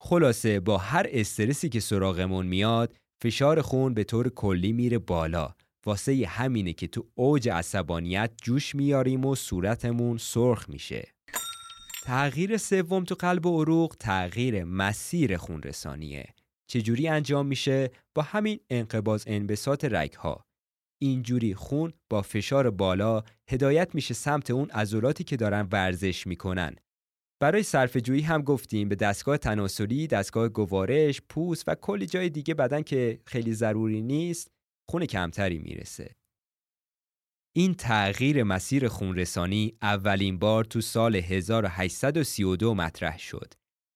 خلاصه 0.00 0.60
با 0.60 0.78
هر 0.78 1.06
استرسی 1.08 1.68
که 1.68 1.80
سراغمون 1.80 2.46
میاد 2.46 2.96
فشار 3.22 3.62
خون 3.62 3.94
به 3.94 4.04
طور 4.04 4.28
کلی 4.28 4.72
میره 4.72 4.98
بالا 4.98 5.54
واسه 5.86 6.26
همینه 6.28 6.72
که 6.72 6.86
تو 6.86 7.06
اوج 7.14 7.48
عصبانیت 7.48 8.30
جوش 8.42 8.74
میاریم 8.74 9.24
و 9.24 9.34
صورتمون 9.34 10.18
سرخ 10.18 10.68
میشه. 10.68 11.14
تغییر 12.04 12.56
سوم 12.56 13.04
تو 13.04 13.14
قلب 13.14 13.46
و 13.46 13.62
عروق 13.62 13.96
تغییر 14.00 14.64
مسیر 14.64 15.36
خون 15.36 15.62
رسانیه. 15.62 16.34
چجوری 16.66 17.08
انجام 17.08 17.46
میشه؟ 17.46 17.90
با 18.14 18.22
همین 18.22 18.60
انقباز 18.70 19.24
انبساط 19.26 19.84
رگها. 19.84 20.44
اینجوری 21.04 21.54
خون 21.54 21.92
با 22.10 22.22
فشار 22.22 22.70
بالا 22.70 23.22
هدایت 23.50 23.94
میشه 23.94 24.14
سمت 24.14 24.50
اون 24.50 24.70
عضلاتی 24.70 25.24
که 25.24 25.36
دارن 25.36 25.68
ورزش 25.72 26.26
می‌کنن. 26.26 26.76
برای 27.42 27.62
صرف 27.62 27.96
جویی 27.96 28.22
هم 28.22 28.42
گفتیم 28.42 28.88
به 28.88 28.94
دستگاه 28.94 29.38
تناسلی، 29.38 30.06
دستگاه 30.06 30.48
گوارش، 30.48 31.22
پوست 31.28 31.64
و 31.66 31.74
کلی 31.74 32.06
جای 32.06 32.30
دیگه 32.30 32.54
بدن 32.54 32.82
که 32.82 33.20
خیلی 33.26 33.54
ضروری 33.54 34.02
نیست، 34.02 34.50
خون 34.90 35.06
کمتری 35.06 35.58
می‌رسه. 35.58 36.14
این 37.56 37.74
تغییر 37.74 38.42
مسیر 38.42 38.88
خونرسانی 38.88 39.76
اولین 39.82 40.38
بار 40.38 40.64
تو 40.64 40.80
سال 40.80 41.16
1832 41.16 42.74
مطرح 42.74 43.18
شد. 43.18 43.54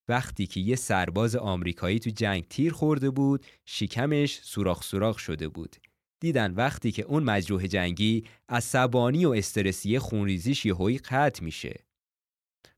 وقتی 0.09 0.47
که 0.47 0.61
یه 0.61 0.77
سرباز 0.77 1.37
آمریکایی 1.37 1.99
تو 1.99 2.11
جنگ 2.11 2.45
تیر 2.49 2.73
خورده 2.73 3.11
بود، 3.11 3.47
شکمش 3.67 4.41
سوراخ 4.43 4.83
سوراخ 4.83 5.19
شده 5.19 5.49
بود. 5.49 5.77
دیدن 6.21 6.53
وقتی 6.55 6.93
که 6.93 7.03
اون 7.03 7.23
مجروح 7.23 7.67
جنگی 7.67 8.25
عصبانی 8.49 9.25
و 9.25 9.31
استرسی 9.31 9.99
خونریزیش 9.99 10.67
یهویی 10.67 10.99
قطع 10.99 11.45
میشه. 11.45 11.85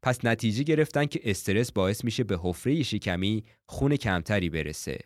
پس 0.03 0.25
نتیجه 0.25 0.63
گرفتن 0.63 1.07
که 1.07 1.21
استرس 1.25 1.73
باعث 1.73 2.05
میشه 2.05 2.25
به 2.25 2.39
حفره 2.43 2.83
شکمی 2.83 3.45
خون 3.67 3.97
کمتری 3.97 4.51
برسه. 4.51 4.99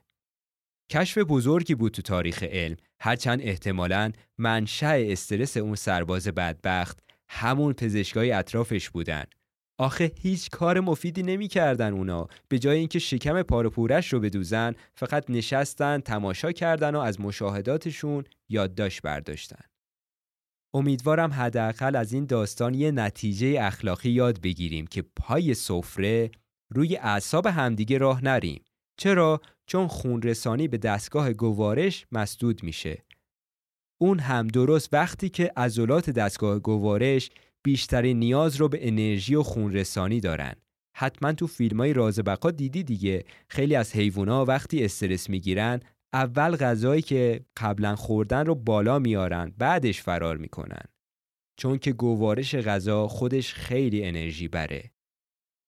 کشف 0.91 1.19
بزرگی 1.19 1.75
بود 1.75 1.93
تو 1.93 2.03
تاریخ 2.03 2.43
علم 2.43 2.76
هرچند 3.00 3.41
احتمالاً 3.43 4.12
منشأ 4.38 4.97
استرس 5.12 5.57
اون 5.57 5.75
سرباز 5.75 6.29
بدبخت 6.29 6.99
همون 7.29 7.73
پزشکای 7.73 8.33
اطرافش 8.33 8.91
بودن 8.91 9.25
آخه 9.78 10.12
هیچ 10.21 10.50
کار 10.50 10.81
مفیدی 10.81 11.23
نمی‌کردن 11.23 11.93
اونا. 11.93 12.28
به 12.49 12.59
جای 12.59 12.78
اینکه 12.78 12.99
شکم 12.99 13.43
پارپورش 13.43 14.12
رو 14.12 14.21
بدوزن 14.21 14.75
فقط 14.95 15.25
نشستن 15.28 16.00
تماشا 16.00 16.52
کردن 16.52 16.95
و 16.95 16.99
از 16.99 17.21
مشاهداتشون 17.21 18.25
یادداشت 18.49 19.02
برداشتن. 19.02 19.64
امیدوارم 20.75 21.33
حداقل 21.33 21.97
از 21.97 22.12
این 22.12 22.26
داستان 22.26 22.75
یه 22.75 22.90
نتیجه 22.90 23.57
اخلاقی 23.61 24.11
یاد 24.11 24.40
بگیریم 24.40 24.87
که 24.87 25.02
پای 25.16 25.54
سفره 25.54 26.31
روی 26.75 26.97
اعصاب 26.97 27.47
همدیگه 27.47 27.99
راه 27.99 28.25
نریم. 28.25 28.64
چرا؟ 28.97 29.40
چون 29.66 29.88
خونرسانی 29.88 30.69
به 30.69 30.78
دستگاه 30.78 31.33
گوارش 31.33 32.07
مسدود 32.12 32.62
میشه. 32.62 33.04
اون 34.00 34.19
هم 34.19 34.49
درست 34.49 34.88
وقتی 34.93 35.28
که 35.28 35.52
عضلات 35.57 36.11
دستگاه 36.11 36.59
گوارش 36.59 37.31
بیشترین 37.64 38.18
نیاز 38.18 38.56
رو 38.56 38.68
به 38.68 38.88
انرژی 38.88 39.35
و 39.35 39.42
خونرسانی 39.42 40.21
دارن. 40.21 40.54
حتما 40.97 41.33
تو 41.33 41.47
فیلم 41.47 41.80
های 41.80 41.92
راز 41.92 42.18
بقا 42.18 42.50
دیدی 42.50 42.83
دیگه. 42.83 43.25
خیلی 43.49 43.75
از 43.75 43.97
حیوونا 43.97 44.44
وقتی 44.44 44.85
استرس 44.85 45.30
می‌گیرن 45.30 45.80
اول 46.12 46.56
غذایی 46.56 47.02
که 47.02 47.44
قبلا 47.56 47.97
خوردن 47.97 48.47
رو 48.47 48.54
بالا 48.54 48.99
میارن 48.99 49.54
بعدش 49.59 50.02
فرار 50.02 50.37
می‌کنن. 50.37 50.85
چون 51.56 51.78
که 51.78 51.92
گوارش 51.92 52.54
غذا 52.54 53.09
خودش 53.09 53.54
خیلی 53.54 54.04
انرژی 54.04 54.49
بره. 54.49 54.90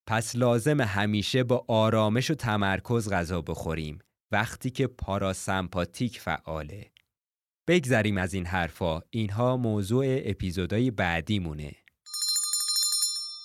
پس 0.08 0.36
لازم 0.36 0.80
همیشه 0.80 1.44
با 1.44 1.64
آرامش 1.68 2.30
و 2.30 2.34
تمرکز 2.34 3.10
غذا 3.10 3.42
بخوریم. 3.42 3.98
وقتی 4.32 4.70
که 4.70 4.86
پاراسمپاتیک 4.86 6.20
فعاله. 6.20 6.90
بگذریم 7.68 8.18
از 8.18 8.34
این 8.34 8.46
حرفا. 8.46 9.00
اینها 9.10 9.56
موضوع 9.56 10.04
اپیزودهای 10.08 10.90
بعدی 10.90 11.38
مونه. 11.38 11.72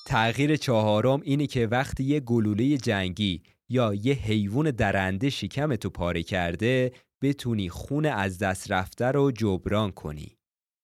تغییر 0.05 0.55
چهارم 0.55 1.21
اینه 1.23 1.47
که 1.47 1.67
وقتی 1.67 2.03
یه 2.03 2.19
گلوله 2.19 2.77
جنگی 2.77 3.43
یا 3.69 3.93
یه 3.93 4.13
حیوان 4.13 4.71
درنده 4.71 5.29
شکم 5.29 5.75
تو 5.75 5.89
پاره 5.89 6.23
کرده 6.23 6.91
بتونی 7.21 7.69
خون 7.69 8.05
از 8.05 8.37
دست 8.37 8.71
رفته 8.71 9.05
رو 9.05 9.31
جبران 9.31 9.91
کنی. 9.91 10.37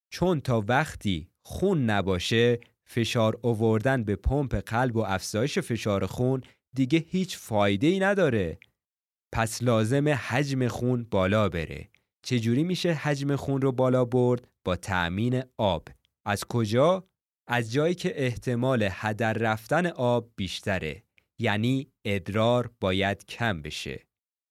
چون 0.09 0.41
تا 0.41 0.63
وقتی 0.67 1.29
خون 1.41 1.89
نباشه 1.89 2.59
فشار 2.86 3.39
آوردن 3.43 4.03
به 4.03 4.15
پمپ 4.15 4.55
قلب 4.55 4.95
و 4.95 5.00
افزایش 5.00 5.59
فشار 5.59 6.05
خون 6.05 6.41
دیگه 6.75 7.05
هیچ 7.09 7.38
فایده 7.38 7.88
ای 7.88 8.00
نداره. 8.00 8.59
پس 9.33 9.63
لازم 9.63 10.09
حجم 10.09 10.67
خون 10.67 11.07
بالا 11.12 11.50
بره. 11.50 11.89
چجوری 12.24 12.63
میشه 12.63 12.93
حجم 12.93 13.36
خون 13.36 13.62
رو 13.62 13.71
بالا 13.71 14.05
برد؟ 14.05 14.47
با 14.65 14.75
تأمین 14.75 15.43
آب. 15.57 15.88
از 16.25 16.45
کجا؟ 16.45 17.07
از 17.47 17.71
جایی 17.71 17.95
که 17.95 18.25
احتمال 18.25 18.87
هدر 18.91 19.33
رفتن 19.33 19.85
آب 19.85 20.31
بیشتره. 20.35 21.03
یعنی 21.39 21.91
ادرار 22.05 22.71
باید 22.79 23.25
کم 23.25 23.61
بشه. 23.61 24.03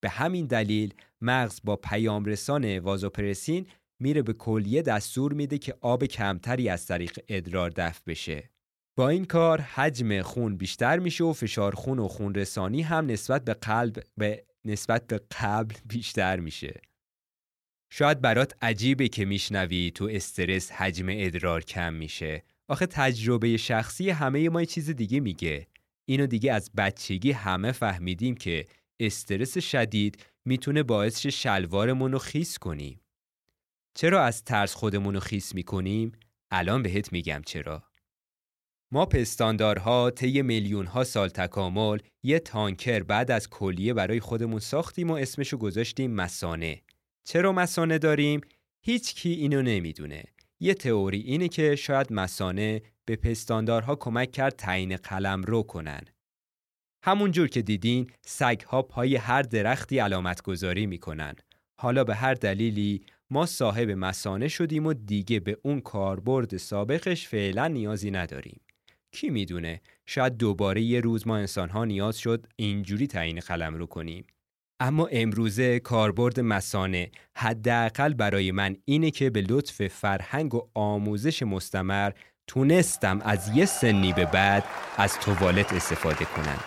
به 0.03 0.09
همین 0.09 0.45
دلیل 0.45 0.93
مغز 1.21 1.61
با 1.63 1.75
پیامرسان 1.75 2.79
وازوپرسین 2.79 3.67
میره 3.99 4.21
به 4.21 4.33
کلیه 4.33 4.81
دستور 4.81 5.33
میده 5.33 5.57
که 5.57 5.75
آب 5.81 6.05
کمتری 6.05 6.69
از 6.69 6.85
طریق 6.85 7.19
ادرار 7.27 7.69
دفع 7.69 8.01
بشه. 8.07 8.49
با 8.97 9.09
این 9.09 9.25
کار 9.25 9.61
حجم 9.61 10.21
خون 10.21 10.57
بیشتر 10.57 10.99
میشه 10.99 11.23
و 11.23 11.33
فشار 11.33 11.75
خون 11.75 11.99
و 11.99 12.07
خون 12.07 12.35
رسانی 12.35 12.81
هم 12.81 13.05
نسبت 13.05 13.45
به 13.45 13.53
قلب 13.53 14.03
به 14.17 14.45
نسبت 14.65 15.07
به 15.07 15.21
قبل 15.39 15.75
بیشتر 15.85 16.39
میشه. 16.39 16.81
شاید 17.91 18.21
برات 18.21 18.53
عجیبه 18.61 19.07
که 19.07 19.25
میشنوی 19.25 19.91
تو 19.95 20.09
استرس 20.11 20.71
حجم 20.71 21.05
ادرار 21.09 21.63
کم 21.63 21.93
میشه. 21.93 22.43
آخه 22.67 22.85
تجربه 22.85 23.57
شخصی 23.57 24.09
همه 24.09 24.49
ما 24.49 24.65
چیز 24.65 24.89
دیگه 24.89 25.19
میگه. 25.19 25.67
اینو 26.05 26.27
دیگه 26.27 26.53
از 26.53 26.71
بچگی 26.77 27.31
همه 27.31 27.71
فهمیدیم 27.71 28.35
که 28.35 28.65
استرس 28.99 29.57
شدید 29.57 30.25
می‌تونه 30.45 30.83
باعث 30.83 31.19
شه 31.19 31.29
شلوارمون 31.29 32.11
رو 32.11 32.19
خیس 32.19 32.57
کنیم. 32.57 33.01
چرا 33.97 34.23
از 34.23 34.43
ترس 34.43 34.73
خودمون 34.73 35.13
رو 35.13 35.19
خیس 35.19 35.55
می‌کنیم؟ 35.55 36.11
الان 36.51 36.83
بهت 36.83 37.13
میگم 37.13 37.41
چرا. 37.45 37.83
ما 38.91 39.05
پستاندارها 39.05 40.11
طی 40.11 40.41
میلیون 40.41 40.85
ها 40.85 41.03
سال 41.03 41.29
تکامل 41.29 41.99
یه 42.23 42.39
تانکر 42.39 43.03
بعد 43.03 43.31
از 43.31 43.49
کلیه 43.49 43.93
برای 43.93 44.19
خودمون 44.19 44.59
ساختیم 44.59 45.11
و 45.11 45.13
اسمشو 45.13 45.57
گذاشتیم 45.57 46.11
مسانه. 46.11 46.81
چرا 47.23 47.51
مسانه 47.51 47.97
داریم؟ 47.97 48.41
هیچ 48.85 49.15
کی 49.15 49.29
اینو 49.29 49.61
نمی‌دونه. 49.61 50.23
یه 50.59 50.73
تئوری 50.73 51.19
اینه 51.19 51.47
که 51.47 51.75
شاید 51.75 52.13
مسانه 52.13 52.81
به 53.05 53.15
پستاندارها 53.15 53.95
کمک 53.95 54.31
کرد 54.31 54.55
تعیین 54.55 54.95
قلم 54.95 55.43
رو 55.43 55.63
کنن. 55.63 56.01
همونجور 57.03 57.47
که 57.47 57.61
دیدین 57.61 58.09
سگ 58.21 58.61
ها 58.61 58.81
پای 58.81 59.15
هر 59.15 59.41
درختی 59.41 59.99
علامت 59.99 60.41
گذاری 60.41 60.85
می‌کنن. 60.85 61.35
حالا 61.79 62.03
به 62.03 62.15
هر 62.15 62.33
دلیلی 62.33 63.01
ما 63.29 63.45
صاحب 63.45 63.89
مسانه 63.89 64.47
شدیم 64.47 64.85
و 64.85 64.93
دیگه 64.93 65.39
به 65.39 65.57
اون 65.61 65.81
کاربرد 65.81 66.57
سابقش 66.57 67.27
فعلا 67.27 67.67
نیازی 67.67 68.11
نداریم. 68.11 68.61
کی 69.11 69.29
می‌دونه 69.29 69.81
شاید 70.05 70.37
دوباره 70.37 70.81
یه 70.81 70.99
روز 70.99 71.27
ما 71.27 71.37
انسان 71.37 71.69
ها 71.69 71.85
نیاز 71.85 72.17
شد 72.17 72.47
اینجوری 72.55 73.07
تعیین 73.07 73.39
قلم 73.39 73.75
رو 73.75 73.85
کنیم. 73.85 74.25
اما 74.79 75.07
امروزه 75.11 75.79
کاربرد 75.79 76.39
مسانه 76.39 77.11
حداقل 77.37 78.13
برای 78.13 78.51
من 78.51 78.75
اینه 78.85 79.11
که 79.11 79.29
به 79.29 79.41
لطف 79.41 79.87
فرهنگ 79.87 80.55
و 80.55 80.69
آموزش 80.73 81.43
مستمر 81.43 82.11
تونستم 82.47 83.21
از 83.21 83.49
یه 83.55 83.65
سنی 83.65 84.13
به 84.13 84.25
بعد 84.25 84.63
از 84.97 85.19
توالت 85.19 85.73
استفاده 85.73 86.25
کنم. 86.25 86.59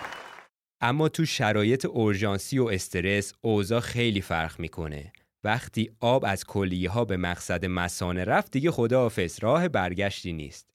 اما 0.81 1.09
تو 1.09 1.25
شرایط 1.25 1.85
اورژانسی 1.85 2.59
و 2.59 2.65
استرس 2.65 3.33
اوضاع 3.41 3.79
خیلی 3.79 4.21
فرق 4.21 4.59
می‌کنه. 4.59 5.13
وقتی 5.43 5.91
آب 5.99 6.25
از 6.27 6.45
کلیه 6.45 6.89
ها 6.89 7.05
به 7.05 7.17
مقصد 7.17 7.65
مسانه 7.65 8.23
رفت 8.23 8.51
دیگه 8.51 8.71
خداحافظ 8.71 9.37
راه 9.41 9.67
برگشتی 9.67 10.33
نیست. 10.33 10.69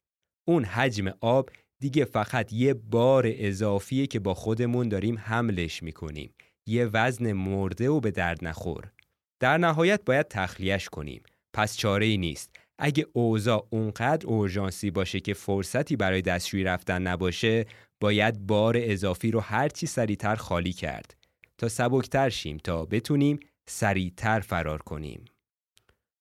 اون 0.49 0.65
حجم 0.65 1.13
آب 1.21 1.51
دیگه 1.81 2.05
فقط 2.05 2.53
یه 2.53 2.75
بار 2.75 3.25
اضافیه 3.27 4.07
که 4.07 4.21
با 4.21 4.35
خودمون 4.35 4.89
داریم 4.89 5.19
حملش 5.19 5.83
می‌کنیم. 5.83 6.35
یه 6.67 6.87
وزن 6.87 7.33
مرده 7.33 7.91
و 7.91 8.01
به 8.01 8.11
درد 8.11 8.45
نخور. 8.45 8.93
در 9.41 9.59
نهایت 9.59 10.05
باید 10.05 10.29
تخلیهش 10.29 10.89
کنیم. 10.89 11.23
پس 11.53 11.77
چاره 11.77 12.07
ای 12.07 12.17
نیست. 12.17 12.51
اگه 12.79 13.07
اوضاع 13.13 13.67
اونقدر 13.71 14.27
اورژانسی 14.27 14.91
باشه 14.91 15.21
که 15.21 15.35
فرصتی 15.35 15.97
برای 15.97 16.23
دستشویی 16.23 16.65
رفتن 16.65 17.03
نباشه 17.03 17.67
باید 18.01 18.47
بار 18.47 18.77
اضافی 18.79 19.31
رو 19.31 19.41
هرچی 19.41 19.87
سریعتر 19.87 20.35
خالی 20.35 20.73
کرد 20.73 21.17
تا 21.59 21.69
سبکتر 21.69 22.29
شیم 22.29 22.57
تا 22.57 22.85
بتونیم 22.85 23.41
سریعتر 23.69 24.41
فرار 24.41 24.83
کنیم. 24.83 25.25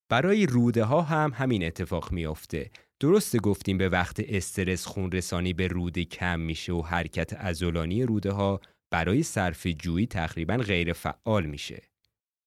برای 0.10 0.46
روده 0.46 0.84
ها 0.84 1.02
هم 1.02 1.32
همین 1.36 1.64
اتفاق 1.64 2.12
میافته. 2.12 2.72
درست 3.00 3.38
گفتیم 3.38 3.78
به 3.78 3.90
وقت 3.90 4.20
استرس 4.20 4.86
خون 4.86 5.12
رسانی 5.12 5.54
به 5.54 5.68
روده 5.68 6.06
کم 6.06 6.40
میشه 6.40 6.74
و 6.74 6.82
حرکت 6.82 7.34
ازولانی 7.34 8.04
روده 8.04 8.32
ها 8.32 8.62
برای 8.96 9.24
صرف 9.24 9.68
جویی 9.68 10.08
تقریبا 10.08 10.58
غیر 10.58 10.94
فعال 10.94 11.46
میشه. 11.46 11.82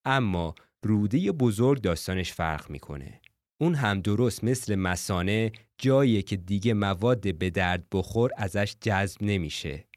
اما 0.05 0.55
روده 0.83 1.31
بزرگ 1.31 1.81
داستانش 1.81 2.33
فرق 2.33 2.69
می‌کنه. 2.69 3.21
اون 3.61 3.75
هم 3.75 4.01
درست 4.01 4.43
مثل 4.43 4.75
مسانه 4.75 5.51
جایی 5.77 6.21
که 6.21 6.37
دیگه 6.37 6.73
مواد 6.73 7.37
به 7.37 7.49
درد 7.49 7.87
بخور 7.91 8.31
ازش 8.37 8.75
جذب 8.81 9.17
نمیشه. 9.23 9.87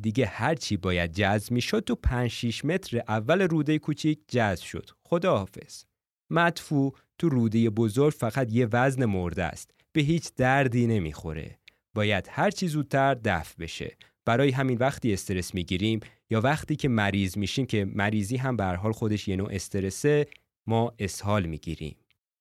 دیگه 0.00 0.26
هرچی 0.26 0.76
باید 0.76 1.12
جذب 1.12 1.52
می‌شد 1.52 1.80
تو 1.80 1.94
5 1.94 2.30
6 2.30 2.64
متر 2.64 3.02
اول 3.08 3.42
روده 3.42 3.78
کوچیک 3.78 4.20
جذب 4.28 4.64
شد. 4.64 4.90
خداحافظ. 5.04 5.84
مدفوع 6.30 6.96
تو 7.18 7.28
روده 7.28 7.70
بزرگ 7.70 8.14
فقط 8.14 8.52
یه 8.52 8.68
وزن 8.72 9.04
مرده 9.04 9.44
است. 9.44 9.70
به 9.92 10.00
هیچ 10.00 10.34
دردی 10.36 10.86
نمی‌خوره. 10.86 11.58
باید 11.94 12.28
هرچی 12.30 12.68
زودتر 12.68 13.14
دفع 13.14 13.54
بشه. 13.58 13.96
برای 14.28 14.50
همین 14.50 14.78
وقتی 14.78 15.12
استرس 15.12 15.54
می‌گیریم 15.54 16.00
یا 16.30 16.40
وقتی 16.40 16.76
که 16.76 16.88
مریض 16.88 17.36
میشیم 17.36 17.66
که 17.66 17.84
مریضی 17.84 18.36
هم 18.36 18.56
به 18.56 18.64
حال 18.64 18.92
خودش 18.92 19.28
یه 19.28 19.36
نوع 19.36 19.48
استرسه 19.52 20.26
ما 20.66 20.92
اسهال 20.98 21.46
می‌گیریم. 21.46 21.96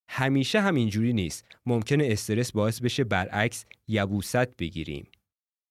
همیشه 0.10 0.62
هم 0.62 0.76
اینجوری 0.76 1.14
نیست. 1.14 1.46
ممکنه 1.66 2.08
استرس 2.12 2.52
باعث 2.52 2.82
بشه 2.82 3.04
برعکس 3.04 3.66
یبوست 3.88 4.58
بگیریم. 4.58 5.08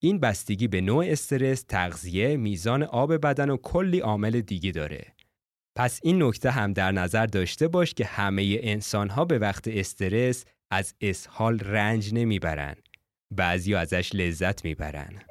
این 0.02 0.20
بستگی 0.20 0.68
به 0.68 0.80
نوع 0.80 1.04
استرس، 1.08 1.62
تغذیه، 1.62 2.36
میزان 2.36 2.82
آب 2.82 3.16
بدن 3.16 3.50
و 3.50 3.56
کلی 3.56 3.98
عامل 3.98 4.40
دیگه 4.40 4.72
داره. 4.72 5.06
پس 5.76 6.00
این 6.02 6.22
نکته 6.22 6.50
هم 6.50 6.72
در 6.72 6.92
نظر 6.92 7.26
داشته 7.26 7.68
باش 7.68 7.94
که 7.94 8.04
همه 8.04 8.58
انسان 8.62 9.08
ها 9.08 9.24
به 9.24 9.38
وقت 9.38 9.68
استرس 9.68 10.44
از 10.70 10.94
اسهال 11.00 11.58
رنج 11.58 12.14
نمی‌برن. 12.14 12.76
بعضی 13.34 13.74
ازش 13.74 14.10
لذت 14.14 14.64
می‌برن. 14.64 15.22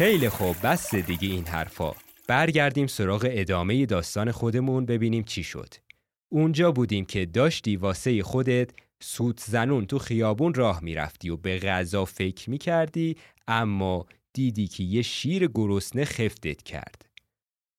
خیلی 0.00 0.28
خوب 0.28 0.56
بس 0.62 0.94
دیگه 0.94 1.28
این 1.28 1.46
حرفا. 1.46 1.92
برگردیم 2.28 2.86
سراغ 2.86 3.28
ادامه 3.30 3.86
داستان 3.86 4.30
خودمون 4.30 4.86
ببینیم 4.86 5.22
چی 5.22 5.42
شد. 5.42 5.74
اونجا 6.32 6.72
بودیم 6.72 7.04
که 7.04 7.26
داشتی 7.26 7.76
واسه 7.76 8.22
خودت 8.22 8.70
سوت 9.02 9.40
زنون 9.40 9.86
تو 9.86 9.98
خیابون 9.98 10.54
راه 10.54 10.84
می‌رفتی 10.84 11.30
و 11.30 11.36
به 11.36 11.58
غذا 11.58 12.04
فکر 12.04 12.50
می‌کردی 12.50 13.16
اما 13.48 14.06
دیدی 14.32 14.66
که 14.66 14.84
یه 14.84 15.02
شیر 15.02 15.48
گرسنه 15.54 16.04
خفتت 16.04 16.62
کرد. 16.62 17.06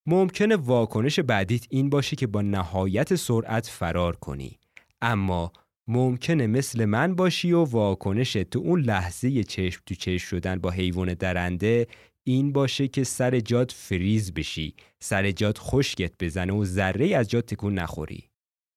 ممکنه 0.06 0.56
واکنش 0.56 1.20
بعدیت 1.20 1.66
این 1.70 1.90
باشه 1.90 2.16
که 2.16 2.28
با 2.28 2.42
نهایت 2.42 3.16
سرعت 3.16 3.68
فرار 3.68 4.16
کنی 4.16 4.60
اما 5.02 5.52
ممکنه 5.88 6.48
مثل 6.48 6.86
من 6.86 7.16
باشی 7.16 7.52
و 7.52 7.64
واکنش 7.64 8.34
تو 8.34 8.60
اون 8.60 8.82
لحظه 8.82 9.44
چشم 9.44 9.82
تو 9.86 9.96
چشم 9.96 10.28
شدن 10.28 10.60
با 10.60 10.70
حیوان 10.70 11.14
درنده 11.14 11.88
این 12.24 12.54
باشه 12.54 12.88
که 12.88 13.04
سر 13.04 13.40
جاد 13.40 13.72
فریز 13.72 14.34
بشی 14.34 14.74
سر 15.00 15.32
جاد 15.32 15.58
خشکت 15.58 16.14
بزنه 16.20 16.54
و 16.54 16.66
ذره 16.66 17.16
از 17.16 17.30
جاد 17.30 17.46
تکون 17.46 17.74
نخوری. 17.74 18.30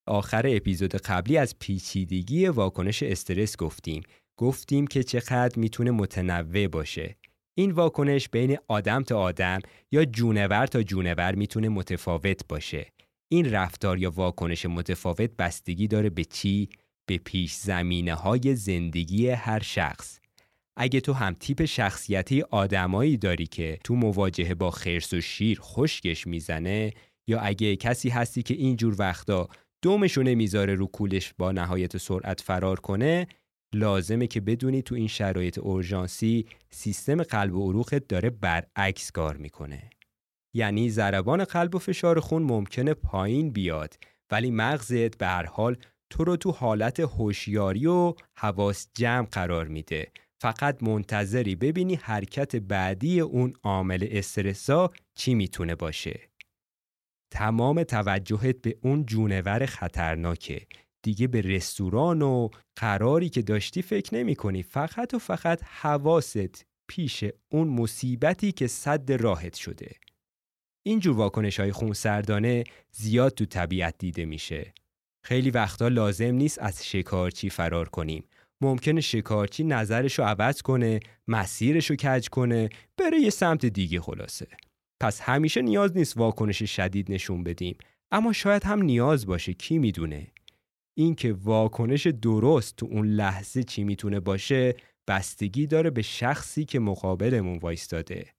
آخر 0.07 0.47
اپیزود 0.49 0.95
قبلی 0.95 1.37
از 1.37 1.59
پیچیدگی 1.59 2.47
واکنش 2.47 3.03
استرس 3.03 3.57
گفتیم. 3.57 4.03
گفتیم 4.39 4.87
که 4.87 5.03
چقدر 5.03 5.59
می‌تونه 5.59 5.91
متنوع 5.91 6.69
باشه. 6.69 7.17
این 7.59 7.71
واکنش 7.71 8.29
بین 8.29 8.59
آدم 8.69 9.03
تا 9.03 9.21
آدم 9.21 9.59
یا 9.93 10.05
جونور 10.05 10.67
تا 10.67 10.83
جونور 10.83 11.35
می‌تونه 11.35 11.69
متفاوت 11.69 12.49
باشه. 12.49 12.87
این 13.29 13.51
رفتار 13.51 13.99
یا 13.99 14.11
واکنش 14.11 14.67
متفاوت 14.67 15.31
بستگی 15.39 15.89
داره 15.89 16.11
به 16.11 16.25
چی؟ 16.25 16.69
به 17.07 17.19
پیش 17.19 17.55
زمینه 17.55 18.15
های 18.15 18.57
زندگی 18.57 19.29
هر 19.29 19.63
شخص. 19.63 20.21
اگه 20.77 21.01
تو 21.01 21.13
هم 21.13 21.35
تیپ 21.41 21.65
شخصیتی 21.65 22.43
آدمایی 22.43 23.17
داری 23.17 23.47
که 23.47 23.79
تو 23.85 23.95
مواجهه 23.95 24.55
با 24.55 24.71
خرس 24.71 25.13
و 25.13 25.21
شیر 25.21 25.59
خشکش 25.61 26.27
می‌زنه 26.27 26.93
یا 27.29 27.41
اگه 27.41 27.77
کسی 27.77 28.09
هستی 28.09 28.43
که 28.43 28.55
اینجور 28.55 28.97
وقتا 28.99 29.49
دومشو 29.83 30.23
نمی‌ذاره 30.23 30.75
رو 30.75 30.87
کولش 30.87 31.35
با 31.39 31.53
نهایت 31.53 31.97
سرعت 31.97 32.41
فرار 32.41 32.81
کنه 32.81 33.27
لازمه 33.75 34.27
که 34.27 34.41
بدونی 34.41 34.83
تو 34.83 34.95
این 34.95 35.09
شرایط 35.09 35.59
اورژانسی 35.59 36.47
سیستم 36.71 37.23
قلب 37.23 37.55
و 37.55 37.71
عروقت 37.71 38.09
داره 38.09 38.31
برعکس 38.31 39.11
کار 39.11 39.37
می‌کنه. 39.37 39.91
یعنی 40.57 40.91
ضربان 40.91 41.45
قلب 41.45 41.75
و 41.75 41.79
فشار 41.79 42.21
خون 42.21 42.43
ممکنه 42.43 42.95
پایین 42.95 43.51
بیاد 43.51 43.95
ولی 44.31 44.51
مغزت 44.51 45.19
به 45.19 45.27
هر 45.27 45.47
حال 45.47 45.77
تو 46.11 46.25
رو 46.25 46.37
تو 46.37 46.51
حالت 46.51 47.01
هوشیاری 47.01 47.87
و 47.87 48.15
حواس 48.37 48.89
جمع 48.95 49.27
قرار 49.27 49.69
میده. 49.69 50.13
فقط 50.45 50.83
منتظری 50.83 51.55
ببینی 51.57 51.95
حرکت 51.95 52.57
بعدی 52.57 53.21
اون 53.21 53.53
عامل 53.63 54.09
استرسا 54.11 54.91
چی 55.15 55.35
می‌تونه 55.35 55.75
باشه. 55.75 56.21
تمام 57.31 57.83
توجهت 57.83 58.63
به 58.63 58.79
اون 58.83 59.07
جونور 59.07 59.67
خطرناکه. 59.67 60.67
دیگه 61.03 61.27
به 61.27 61.41
رستوران 61.41 62.23
و 62.23 62.49
قراری 62.77 63.29
که 63.29 63.43
داشتی 63.43 63.83
فکر 63.83 64.15
نمی 64.15 64.35
کنی 64.35 64.63
فقط 64.63 65.15
و 65.15 65.19
فقط 65.19 65.63
حواست 65.63 66.67
پیش 66.89 67.25
اون 67.49 67.69
مصیبتی 67.69 68.53
که 68.53 68.67
صد 68.67 69.13
راحت 69.13 69.55
شده. 69.55 69.91
اینجور 70.87 71.17
واکنش 71.17 71.61
های 71.61 71.73
خونسردانه 71.73 72.65
زیاد 72.91 73.35
تو 73.35 73.45
طبیعت 73.45 73.95
دیده 73.99 74.25
میشه. 74.25 74.75
خیلی 75.25 75.51
وقتا 75.51 75.89
لازم 75.89 76.35
نیست 76.35 76.59
از 76.59 76.87
شکارچی 76.87 77.51
فرار 77.51 77.89
کنیم. 77.89 78.25
ممکنه 78.65 79.01
شکارچی 79.01 79.65
نظرشو 79.65 80.23
عوض 80.23 80.63
کنه 80.63 81.01
مسیرشو 81.29 81.95
کج 81.95 82.29
کنه 82.29 82.69
بره 82.97 83.21
یه 83.21 83.31
سمت 83.31 83.67
دیگه 83.67 84.01
خلاصه. 84.01 84.47
پس 85.01 85.21
همیشه 85.21 85.63
نیاز 85.63 85.97
نیست 85.97 86.17
واکنش 86.17 86.63
شدید 86.63 87.13
نشون 87.13 87.45
بدیم. 87.45 87.77
اما 88.13 88.33
شاید 88.33 88.65
هم 88.65 88.83
نیاز 88.83 89.27
باشه 89.27 89.53
کی 89.53 89.79
می‌دونه؟ 89.79 90.27
اینکه 90.97 91.33
واکنش 91.33 92.07
درست 92.07 92.77
تو 92.77 92.87
اون 92.87 93.07
لحظه 93.07 93.63
چی 93.63 93.85
می‌تونه 93.85 94.21
باشه 94.21 94.75
بستگی 95.09 95.67
داره 95.67 95.91
به 95.91 96.03
شخصی 96.03 96.65
که 96.65 96.79
مقابلمون 96.79 97.59
وایستاده. 97.59 98.35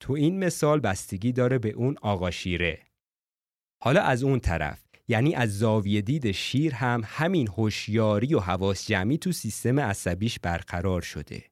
تو 0.00 0.12
این 0.12 0.44
مثال 0.44 0.80
بستگی 0.80 1.32
داره 1.32 1.58
به 1.58 1.70
اون 1.70 1.96
آقا 2.02 2.30
شیره. 2.30 2.82
حالا 3.82 4.02
از 4.02 4.22
اون 4.22 4.40
طرف. 4.40 4.83
یعنی 5.08 5.34
از 5.34 5.58
زاویه 5.58 6.00
دید 6.00 6.30
شیر 6.30 6.74
هم 6.74 7.02
همین 7.04 7.48
هوشیاری 7.48 8.34
و 8.34 8.40
حواس 8.40 8.86
جمعی 8.86 9.18
تو 9.18 9.32
سیستم 9.32 9.80
عصبیش 9.80 10.38
برقرار 10.38 11.02
شده. 11.02 11.44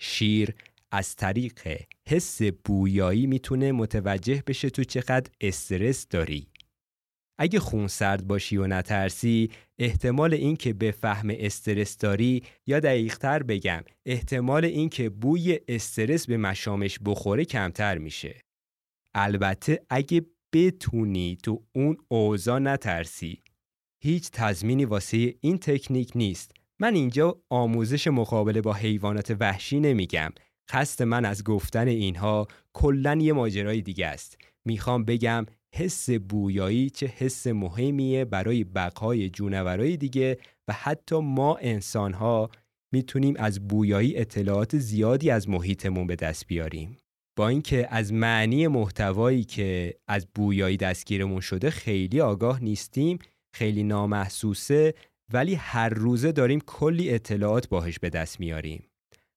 شیر 0.00 0.54
از 0.92 1.16
طریق 1.16 1.68
حس 2.08 2.42
بویایی 2.42 3.26
می‌تونه 3.26 3.72
متوجه 3.72 4.42
بشه 4.46 4.70
تو 4.70 4.84
چقدر 4.84 5.30
استرس 5.40 6.06
داری. 6.08 6.48
اگه 7.40 7.60
خونسرد 7.60 8.26
باشی 8.26 8.56
و 8.56 8.66
نترسی 8.66 9.50
احتمال 9.78 10.34
اینکه 10.34 10.72
به 10.72 10.90
فهم 10.90 11.30
استرس 11.30 11.96
داری 11.96 12.42
یا 12.66 12.80
دقیقتر 12.80 13.42
بگم 13.42 13.82
احتمال 14.06 14.64
اینکه 14.64 15.08
بوی 15.08 15.60
استرس 15.68 16.26
به 16.26 16.36
مشامش 16.36 16.98
بخوره 17.04 17.44
کمتر 17.44 17.98
میشه 17.98 18.40
البته 19.14 19.86
اگه 19.90 20.26
بتونی 20.52 21.38
تو 21.42 21.62
اون 21.72 21.96
اوضاع 22.08 22.58
نترسی. 22.58 23.42
هیچ 24.02 24.30
تضمینی 24.30 24.84
واسه 24.84 25.34
این 25.40 25.58
تکنیک 25.58 26.12
نیست. 26.14 26.52
من 26.80 26.94
اینجا 26.94 27.42
آموزش 27.50 28.06
مقابله 28.06 28.60
با 28.60 28.72
حیوانات 28.72 29.36
وحشی 29.40 29.80
نمیگم. 29.80 30.32
قصد 30.68 31.04
من 31.04 31.24
از 31.24 31.44
گفتن 31.44 31.88
اینها 31.88 32.48
کلا 32.72 33.18
یه 33.20 33.32
ماجرای 33.32 33.82
دیگه 33.82 34.06
است. 34.06 34.38
می‌خوام 34.64 35.04
بگم 35.04 35.46
حس 35.74 36.10
بویایی 36.10 36.90
چه 36.90 37.06
حس 37.06 37.46
مهمیه 37.46 38.24
برای 38.24 38.64
بقای 38.64 39.30
جونورای 39.30 39.96
دیگه 39.96 40.38
و 40.68 40.72
حتی 40.72 41.16
ما 41.20 41.56
انسانها 41.56 42.50
می‌تونیم 42.92 43.34
از 43.38 43.68
بویایی 43.68 44.16
اطلاعات 44.16 44.78
زیادی 44.78 45.30
از 45.30 45.48
محیطمون 45.48 46.06
به 46.06 46.16
دست 46.16 46.46
بیاریم. 46.46 46.96
با 47.38 47.48
اینکه 47.48 47.88
از 47.90 48.12
معنی 48.12 48.66
محتوایی 48.68 49.44
که 49.44 49.94
از 50.08 50.26
بویایی 50.34 50.76
دستگیرمون 50.76 51.40
شده 51.40 51.70
خیلی 51.70 52.20
آگاه 52.20 52.64
نیستیم 52.64 53.18
خیلی 53.54 53.82
نامحسوسه 53.82 54.94
ولی 55.32 55.54
هر 55.54 55.88
روزه 55.88 56.32
داریم 56.32 56.60
کلی 56.66 57.10
اطلاعات 57.10 57.68
باهش 57.68 57.98
به 57.98 58.10
دست 58.10 58.40
میاریم. 58.40 58.88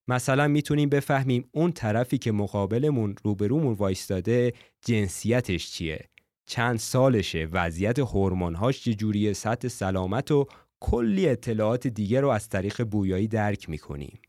مثلا 0.07 0.47
می‌تونیم 0.47 0.89
بفهمیم 0.89 1.49
اون 1.51 1.71
طرفی 1.71 2.17
که 2.17 2.31
مقابلمون 2.31 3.15
روبرومون 3.23 3.73
وایستاده 3.73 4.53
جنسیتش 4.85 5.71
چیه 5.71 6.05
چند 6.45 6.79
سالشه 6.79 7.47
وضعیت 7.51 7.99
هورمون‌هاش 7.99 8.83
چجوریه 8.83 9.33
سطح 9.33 9.67
سلامت 9.67 10.31
و 10.31 10.47
کلی 10.79 11.29
اطلاعات 11.29 11.87
دیگه 11.87 12.21
رو 12.21 12.29
از 12.29 12.49
طریق 12.49 12.83
بویایی 12.83 13.27
درک 13.27 13.69
می‌کنیم. 13.69 14.19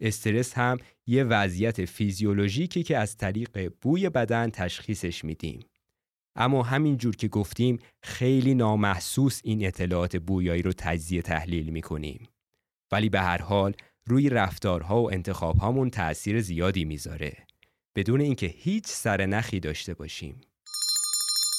استرس 0.00 0.54
هم 0.54 0.78
یه 1.06 1.24
وضعیت 1.24 1.84
فیزیولوژیکی 1.84 2.82
که 2.82 2.98
از 2.98 3.16
طریق 3.16 3.72
بوی 3.80 4.10
بدن 4.10 4.50
تشخیصش 4.50 5.24
میدیم. 5.24 5.60
اما 6.36 6.62
همین 6.62 6.96
جور 6.96 7.16
که 7.16 7.28
گفتیم 7.28 7.78
خیلی 8.02 8.54
نامحسوس 8.54 9.40
این 9.44 9.66
اطلاعات 9.66 10.16
بویایی 10.16 10.62
رو 10.62 10.72
تجزیه 10.72 11.22
تحلیل 11.22 11.70
می‌کنیم. 11.70 12.28
ولی 12.92 13.08
به 13.08 13.20
هر 13.20 13.42
حال 13.42 13.74
روی 14.06 14.30
رفتارها 14.30 15.02
و 15.02 15.12
انتخابهامون 15.12 15.90
تأثیر 15.90 16.40
زیادی 16.40 16.84
می‌ذاره. 16.84 17.46
بدون 17.96 18.20
اینکه 18.20 18.46
هیچ 18.46 18.86
سر 18.86 19.26
نخی 19.26 19.60
داشته 19.60 19.94
باشیم. 19.94 20.40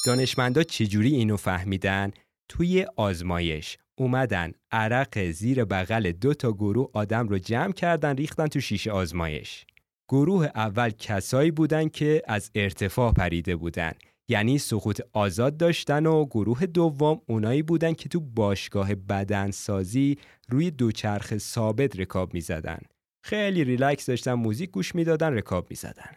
دانشمندا 0.06 0.63
چجوری 0.63 1.15
اینو 1.15 1.38
فهمیدن؟ 1.38 2.12
توی 2.50 2.86
آزمایش 2.95 3.78
اومدن 3.98 4.52
عرق 4.72 5.32
زیر 5.32 5.66
بغل 5.66 6.12
دو 6.12 6.34
تا 6.34 6.52
گروه 6.52 6.90
آدم 6.94 7.28
رو 7.28 7.38
جمع 7.38 7.74
کردن 7.74 8.16
ریختن 8.16 8.48
تو 8.48 8.60
شیشه 8.60 8.92
آزمایش 8.92 9.66
گروه 10.10 10.46
اول 10.56 10.90
کسایی 10.90 11.52
بودن 11.52 11.88
که 11.90 12.22
از 12.28 12.52
ارتفاع 12.56 13.14
پریده 13.14 13.56
بودن 13.56 13.92
یعنی 14.30 14.58
سقوط 14.58 15.02
آزاد 15.14 15.58
داشتن 15.58 16.06
و 16.06 16.26
گروه 16.26 16.66
دوم 16.66 17.22
اونایی 17.28 17.62
بودن 17.62 17.94
که 17.94 18.10
تو 18.10 18.20
باشگاه 18.20 18.96
بدنسازی 18.96 20.18
روی 20.50 20.72
دوچرخ 20.72 21.38
ثابت 21.38 22.00
رکاب 22.00 22.34
می 22.34 22.42
زدن. 22.42 22.80
خیلی 23.24 23.64
ریلکس 23.64 24.06
داشتن 24.06 24.34
موزیک 24.34 24.72
گوش 24.72 24.96
می‌دادن 24.96 25.34
رکاب 25.34 25.68
می 25.70 25.76
زدن. 25.76 26.12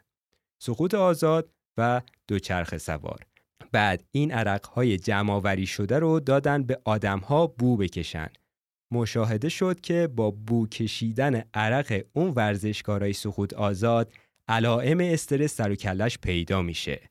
سقوط 0.58 0.94
آزاد 0.94 1.50
و 1.76 2.00
دوچرخ 2.28 2.76
سوار. 2.78 3.26
بعد 3.72 4.04
این 4.10 4.32
عرق 4.32 4.66
های 4.66 4.96
جمع 4.98 5.64
شده 5.64 5.98
رو 5.98 6.20
دادن 6.20 6.62
به 6.62 6.80
آدم 6.84 7.18
ها 7.18 7.46
بو 7.46 7.76
بکشن. 7.76 8.28
مشاهده 8.92 9.48
شد 9.48 9.80
که 9.80 10.06
با 10.06 10.30
بو 10.30 10.66
کشیدن 10.66 11.42
عرق 11.54 12.04
اون 12.12 12.32
ورزشکارای 12.36 13.12
سقوط 13.12 13.54
آزاد 13.54 14.12
علائم 14.48 15.00
استرس 15.00 15.54
سر 15.54 15.70
و 15.70 15.74
کلش 15.74 16.18
پیدا 16.18 16.62
میشه. 16.62 17.10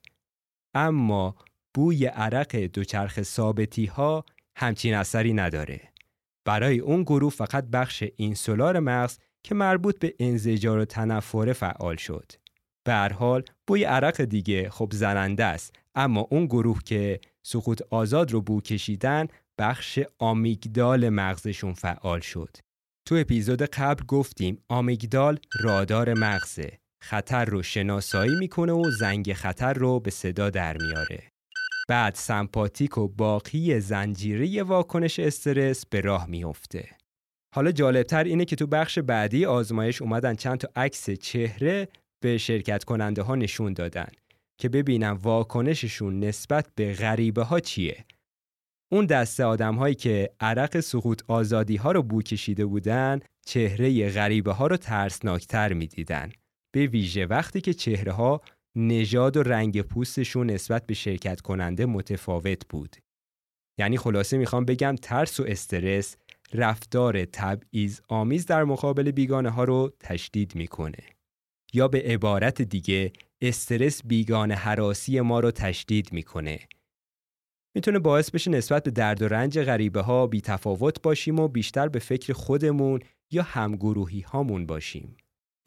اما 0.74 1.36
بوی 1.74 2.06
عرق 2.06 2.56
دوچرخ 2.56 3.22
ثابتی 3.22 3.86
ها 3.86 4.24
همچین 4.56 4.94
اثری 4.94 5.32
نداره. 5.32 5.80
برای 6.44 6.78
اون 6.78 7.02
گروه 7.02 7.30
فقط 7.30 7.64
بخش 7.64 8.04
اینسولار 8.16 8.78
مغز 8.78 9.18
که 9.42 9.54
مربوط 9.54 9.98
به 9.98 10.14
انزجار 10.18 10.78
و 10.78 10.84
تنفره 10.84 11.52
فعال 11.52 11.96
شد. 11.96 12.32
به 12.90 12.96
هر 12.96 13.12
حال 13.12 13.42
بوی 13.66 13.84
عرق 13.84 14.20
دیگه 14.20 14.70
خب 14.70 14.90
زننده 14.92 15.44
است 15.44 15.76
اما 15.94 16.26
اون 16.30 16.46
گروه 16.46 16.80
که 16.84 17.20
سقوط 17.46 17.82
آزاد 17.90 18.30
رو 18.30 18.40
بو 18.40 18.60
کشیدن 18.60 19.28
بخش 19.58 19.98
آمیگدال 20.18 21.08
مغزشون 21.08 21.74
فعال 21.74 22.20
شد. 22.20 22.56
تو 23.08 23.14
اپیزود 23.14 23.62
قبل 23.62 24.04
گفتیم 24.04 24.58
آمیگدال 24.68 25.38
رادار 25.60 26.14
مغزه. 26.14 26.78
خطر 27.02 27.44
رو 27.44 27.62
شناسایی 27.62 28.36
می‌کنه 28.38 28.72
و 28.72 28.90
زنگ 28.90 29.32
خطر 29.32 29.72
رو 29.72 30.00
به 30.00 30.10
صدا 30.10 30.50
در 30.50 30.76
میاره. 30.76 31.22
بعد 31.88 32.14
سمپاتیک 32.14 32.98
و 32.98 33.08
باقی 33.08 33.80
زنجیره 33.80 34.62
واکنش 34.62 35.18
استرس 35.18 35.86
به 35.86 36.00
راه 36.00 36.26
میفته. 36.26 36.88
حالا 37.54 37.72
جالبتر 37.72 38.24
اینه 38.24 38.44
که 38.44 38.56
تو 38.56 38.66
بخش 38.66 38.98
بعدی 38.98 39.46
آزمایش 39.46 40.02
اومدن 40.02 40.34
چند 40.34 40.58
تا 40.58 40.68
عکس 40.76 41.10
چهره 41.10 41.88
به 42.20 42.38
شرکت 42.38 42.84
کننده 42.84 43.22
ها 43.22 43.34
نشون 43.34 43.72
دادن 43.72 44.08
که 44.58 44.68
ببینن 44.68 45.10
واکنششون 45.10 46.20
نسبت 46.20 46.66
به 46.74 46.92
غریبه 46.92 47.42
ها 47.42 47.60
چیه. 47.60 48.04
اون 48.92 49.06
دسته 49.06 49.44
آدم 49.44 49.74
هایی 49.74 49.94
که 49.94 50.30
عرق 50.40 50.80
سقوط 50.80 51.22
آزادی 51.28 51.76
ها 51.76 51.92
رو 51.92 52.02
بو 52.02 52.22
کشیده 52.22 52.66
بودن 52.66 53.20
چهره 53.46 54.10
غریبه 54.10 54.52
ها 54.52 54.66
رو 54.66 54.76
ترسناکتر 54.76 55.72
می‌دیدن. 55.72 56.32
به 56.74 56.86
ویژه 56.86 57.26
وقتی 57.26 57.60
که 57.60 57.74
چهره 57.74 58.12
ها 58.12 58.40
نژاد 58.76 59.36
و 59.36 59.42
رنگ 59.42 59.82
پوستشون 59.82 60.50
نسبت 60.50 60.86
به 60.86 60.94
شرکت 60.94 61.40
کننده 61.40 61.86
متفاوت 61.86 62.68
بود. 62.68 62.96
یعنی 63.78 63.98
خلاصه 63.98 64.38
می‌خوام 64.38 64.64
بگم 64.64 64.96
ترس 65.02 65.40
و 65.40 65.44
استرس 65.48 66.16
رفتار 66.54 67.24
تبعیض 67.24 68.00
آمیز 68.08 68.46
در 68.46 68.64
مقابل 68.64 69.10
بیگانه 69.10 69.50
ها 69.50 69.64
رو 69.64 69.92
تشدید 70.00 70.54
می‌کنه. 70.54 71.19
یا 71.74 71.88
به 71.88 72.02
عبارت 72.02 72.62
دیگه 72.62 73.12
استرس 73.40 74.02
بیگانه 74.04 74.54
حراسی 74.54 75.20
ما 75.20 75.40
رو 75.40 75.50
تشدید 75.50 76.12
می‌کنه. 76.12 76.58
می‌تونه 77.74 77.98
باعث 77.98 78.30
بشه 78.30 78.50
نسبت 78.50 78.82
به 78.82 78.90
درد 78.90 79.22
و 79.22 79.28
رنج 79.28 79.60
غریبه 79.60 80.00
ها 80.00 80.26
بی 80.26 80.40
تفاوت 80.40 81.02
باشیم 81.02 81.40
و 81.40 81.48
بیشتر 81.48 81.88
به 81.88 81.98
فکر 81.98 82.32
خودمون 82.32 83.00
یا 83.30 83.42
همگروهی 83.42 84.20
هامون 84.20 84.66
باشیم. 84.66 85.16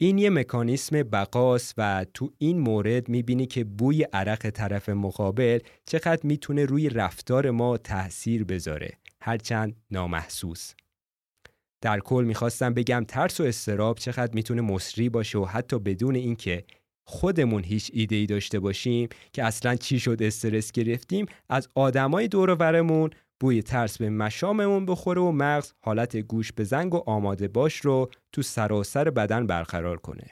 این 0.00 0.18
یه 0.18 0.30
مکانیسم 0.30 1.02
بقاس 1.02 1.74
و 1.76 2.06
تو 2.14 2.32
این 2.38 2.58
مورد 2.58 3.08
می‌بینی 3.08 3.46
که 3.46 3.64
بوی 3.64 4.02
عرق 4.02 4.50
طرف 4.50 4.88
مقابل 4.88 5.58
چقدر 5.86 6.20
می‌تونه 6.22 6.64
روی 6.64 6.88
رفتار 6.88 7.50
ما 7.50 7.76
تاثیر 7.76 8.44
بذاره 8.44 8.98
هرچند 9.20 9.76
نامحسوس 9.90 10.74
در 11.84 12.00
کل 12.00 12.24
می‌خواستم 12.26 12.74
بگم 12.74 13.04
ترس 13.08 13.40
و 13.40 13.44
استراب 13.44 13.98
چقدر 13.98 14.34
می‌تونه 14.34 14.60
مصری 14.62 15.08
باشه 15.08 15.38
و 15.38 15.44
حتی 15.44 15.78
بدون 15.78 16.14
اینکه 16.14 16.64
خودمون 17.06 17.64
هیچ 17.64 17.90
ایده 17.94 18.16
ای 18.16 18.26
داشته 18.26 18.60
باشیم 18.60 19.08
که 19.32 19.44
اصلا 19.44 19.76
چی 19.76 20.00
شد 20.00 20.22
استرس 20.22 20.72
گرفتیم 20.72 21.26
از 21.48 21.68
آدمای 21.74 22.28
دور 22.28 22.50
و 22.50 22.56
برمون 22.56 23.10
بوی 23.40 23.62
ترس 23.62 23.98
به 23.98 24.10
مشاممون 24.10 24.86
بخوره 24.86 25.20
و 25.20 25.32
مغز 25.32 25.72
حالت 25.80 26.16
گوش 26.16 26.52
به 26.52 26.64
زنگ 26.64 26.94
و 26.94 27.02
آماده 27.06 27.48
باش 27.48 27.76
رو 27.76 28.10
تو 28.32 28.42
سراسر 28.42 29.10
بدن 29.10 29.46
برقرار 29.46 29.96
کنه. 29.96 30.30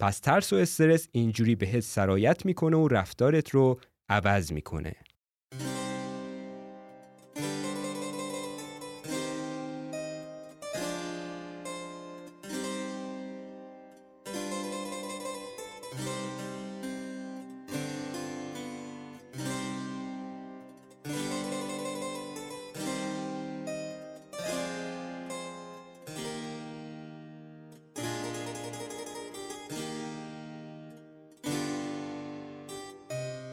پس 0.00 0.18
ترس 0.18 0.52
و 0.52 0.56
استرس 0.56 1.08
اینجوری 1.12 1.54
بهت 1.54 1.80
سرایت 1.80 2.46
می‌کنه 2.46 2.76
و 2.76 2.88
رفتارت 2.88 3.50
رو 3.50 3.80
عوض 4.08 4.52
می‌کنه. 4.52 4.94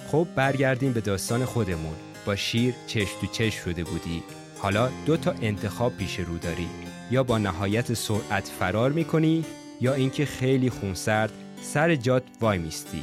خب 0.07 0.27
برگردیم 0.35 0.93
به 0.93 1.01
داستان 1.01 1.45
خودمون. 1.45 1.95
با 2.25 2.35
شیر 2.35 2.73
چش 2.87 3.07
تو 3.21 3.27
چش 3.27 3.53
شده 3.53 3.83
بودی. 3.83 4.23
حالا 4.59 4.89
دو 5.05 5.17
تا 5.17 5.33
انتخاب 5.41 5.97
پیش 5.97 6.19
رو 6.19 6.37
داری. 6.37 6.67
یا 7.11 7.23
با 7.23 7.37
نهایت 7.37 7.93
سرعت 7.93 8.47
فرار 8.59 8.91
می‌کنی 8.91 9.45
یا 9.81 9.93
اینکه 9.93 10.25
خیلی 10.25 10.69
خونسرد 10.69 11.31
سر 11.61 11.95
جات 11.95 12.23
وای 12.41 12.57
میستی. 12.57 13.01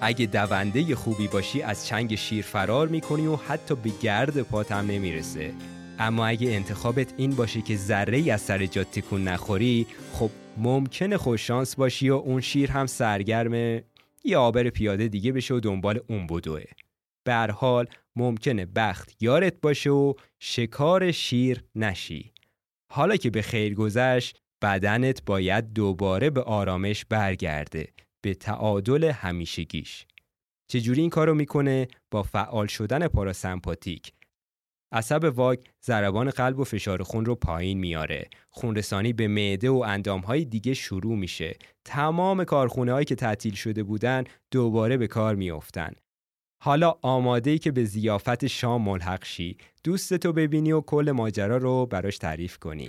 اگه 0.00 0.26
دونده 0.26 0.94
خوبی 0.94 1.28
باشی 1.28 1.62
از 1.62 1.86
چنگ 1.86 2.14
شیر 2.14 2.44
فرار 2.44 2.88
می‌کنی 2.88 3.26
و 3.26 3.36
حتی 3.36 3.74
به 3.74 3.90
گرد 4.02 4.42
پاتم 4.42 4.86
نمی‌رسه. 4.86 5.52
اما 5.98 6.26
اگه 6.26 6.50
انتخابت 6.50 7.14
این 7.16 7.30
باشه 7.30 7.62
که 7.62 7.76
ذره 7.76 8.32
از 8.32 8.40
سر 8.40 8.66
جات 8.66 8.90
تکون 8.90 9.28
نخوری 9.28 9.86
خب 10.12 10.30
ممکنه 10.56 11.16
خوششانس 11.16 11.76
باشی 11.76 12.10
و 12.10 12.14
اون 12.14 12.40
شیر 12.40 12.70
هم 12.70 12.86
سرگرم 12.86 13.82
یه 14.24 14.36
آبر 14.38 14.70
پیاده 14.70 15.08
دیگه 15.08 15.32
بشه 15.32 15.54
و 15.54 15.60
دنبال 15.60 16.00
اون 16.08 16.26
بدوه. 16.26 16.62
به 17.26 17.48
حال 17.52 17.86
ممکنه 18.16 18.66
بخت 18.66 19.22
یارت 19.22 19.60
باشه 19.60 19.90
و 19.90 20.14
شکار 20.38 21.12
شیر 21.12 21.64
نشی. 21.74 22.32
حالا 22.92 23.16
که 23.16 23.30
به 23.30 23.42
خیر 23.42 23.74
گذشت 23.74 24.40
بدنت 24.62 25.24
باید 25.24 25.72
دوباره 25.72 26.30
به 26.30 26.42
آرامش 26.42 27.04
برگرده 27.04 27.88
به 28.20 28.34
تعادل 28.34 29.04
همیشگیش. 29.04 30.06
چجوری 30.70 31.00
این 31.00 31.10
کارو 31.10 31.34
می‌کنه؟ 31.34 31.88
با 32.10 32.22
فعال 32.22 32.66
شدن 32.66 33.08
پاراسمپاتیک. 33.08 34.12
عصب 34.92 35.32
واگ 35.34 35.58
ضربان 35.84 36.30
قلب 36.30 36.58
و 36.58 36.64
فشار 36.64 37.02
خون 37.02 37.24
رو 37.24 37.34
پایین 37.34 37.78
میاره. 37.78 38.28
خونرسانی 38.50 39.12
به 39.12 39.28
معده 39.28 39.70
و 39.70 39.84
اندامهای 39.86 40.44
دیگه 40.44 40.74
شروع 40.74 41.16
میشه. 41.16 41.56
تمام 41.84 42.44
کارخونه 42.44 42.92
هایی 42.92 43.04
که 43.04 43.14
تعطیل 43.14 43.54
شده 43.54 43.82
بودن 43.82 44.24
دوباره 44.50 44.96
به 44.96 45.06
کار 45.06 45.34
میافتن. 45.34 45.92
حالا 46.62 46.94
آماده 47.02 47.50
ای 47.50 47.58
که 47.58 47.72
به 47.72 47.84
زیافت 47.84 48.46
شام 48.46 48.82
ملحق 48.82 49.24
شی 49.24 49.56
دوستتو 49.84 50.32
ببینی 50.32 50.72
و 50.72 50.80
کل 50.80 51.10
ماجرا 51.10 51.56
رو 51.56 51.86
براش 51.86 52.18
تعریف 52.18 52.58
کنی 52.58 52.88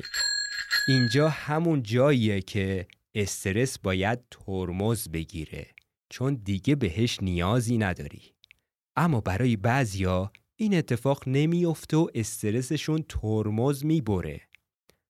اینجا 0.88 1.30
همون 1.30 1.84
جاییه 1.84 2.42
که 2.42 2.88
استرس 3.16 3.80
باید 3.80 4.20
ترمز 4.32 5.10
بگیره 5.10 5.68
چون 6.10 6.34
دیگه 6.34 6.76
بهش 6.76 7.20
نیازی 7.22 7.78
نداری 7.78 8.22
اما 8.96 9.22
برای 9.22 9.56
بعضیا 9.56 10.32
این 10.62 10.78
اتفاق 10.78 11.24
نمیافته 11.28 11.98
و 11.98 12.08
استرسشون 12.15 13.06
ترمز 13.10 13.86
می‌بره 13.86 14.41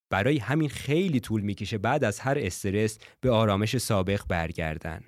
برای 0.09 0.37
همین 0.37 0.69
خیلی 0.69 1.19
طول 1.19 1.41
می‌کشه 1.41 1.77
بعد 1.77 2.03
از 2.03 2.19
هر 2.19 2.37
استرس 2.39 2.99
به 3.21 3.31
آرامش 3.31 3.77
سابق 3.77 4.21
برگردن 4.27 5.01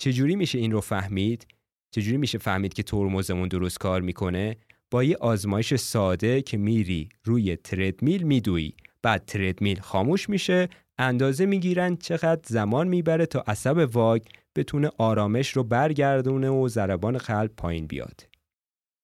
چجوری 0.00 0.36
میشه 0.36 0.58
این 0.58 0.72
رو 0.72 0.80
فهمید؟ 0.80 1.46
چجوری 1.90 2.16
میشه 2.16 2.38
فهمید 2.38 2.74
که 2.74 2.82
ترمزمون 2.82 3.48
درست 3.48 3.78
کار 3.78 4.00
می‌کنه؟ 4.00 4.56
با 4.90 5.04
یه 5.04 5.16
آزمایش 5.16 5.74
ساده 5.74 6.42
که 6.42 6.56
میری 6.56 7.08
روی 7.24 7.56
تردمیل 7.56 8.22
میدوی 8.22 8.72
بعد 9.02 9.24
تردمیل 9.24 9.80
خاموش 9.80 10.28
میشه 10.28 10.68
اندازه 10.98 11.46
می‌گیرن 11.46 11.96
چقدر 11.96 12.42
زمان 12.46 12.88
می‌بره 12.88 13.26
تا 13.26 13.40
عصب 13.46 13.88
واگ 13.92 14.22
بتونه 14.56 14.90
آرامش 14.98 15.50
رو 15.50 15.64
برگردونه 15.64 16.50
و 16.50 16.68
ضربان 16.68 17.18
قلب 17.18 17.50
پایین 17.56 17.86
بیاد. 17.86 18.29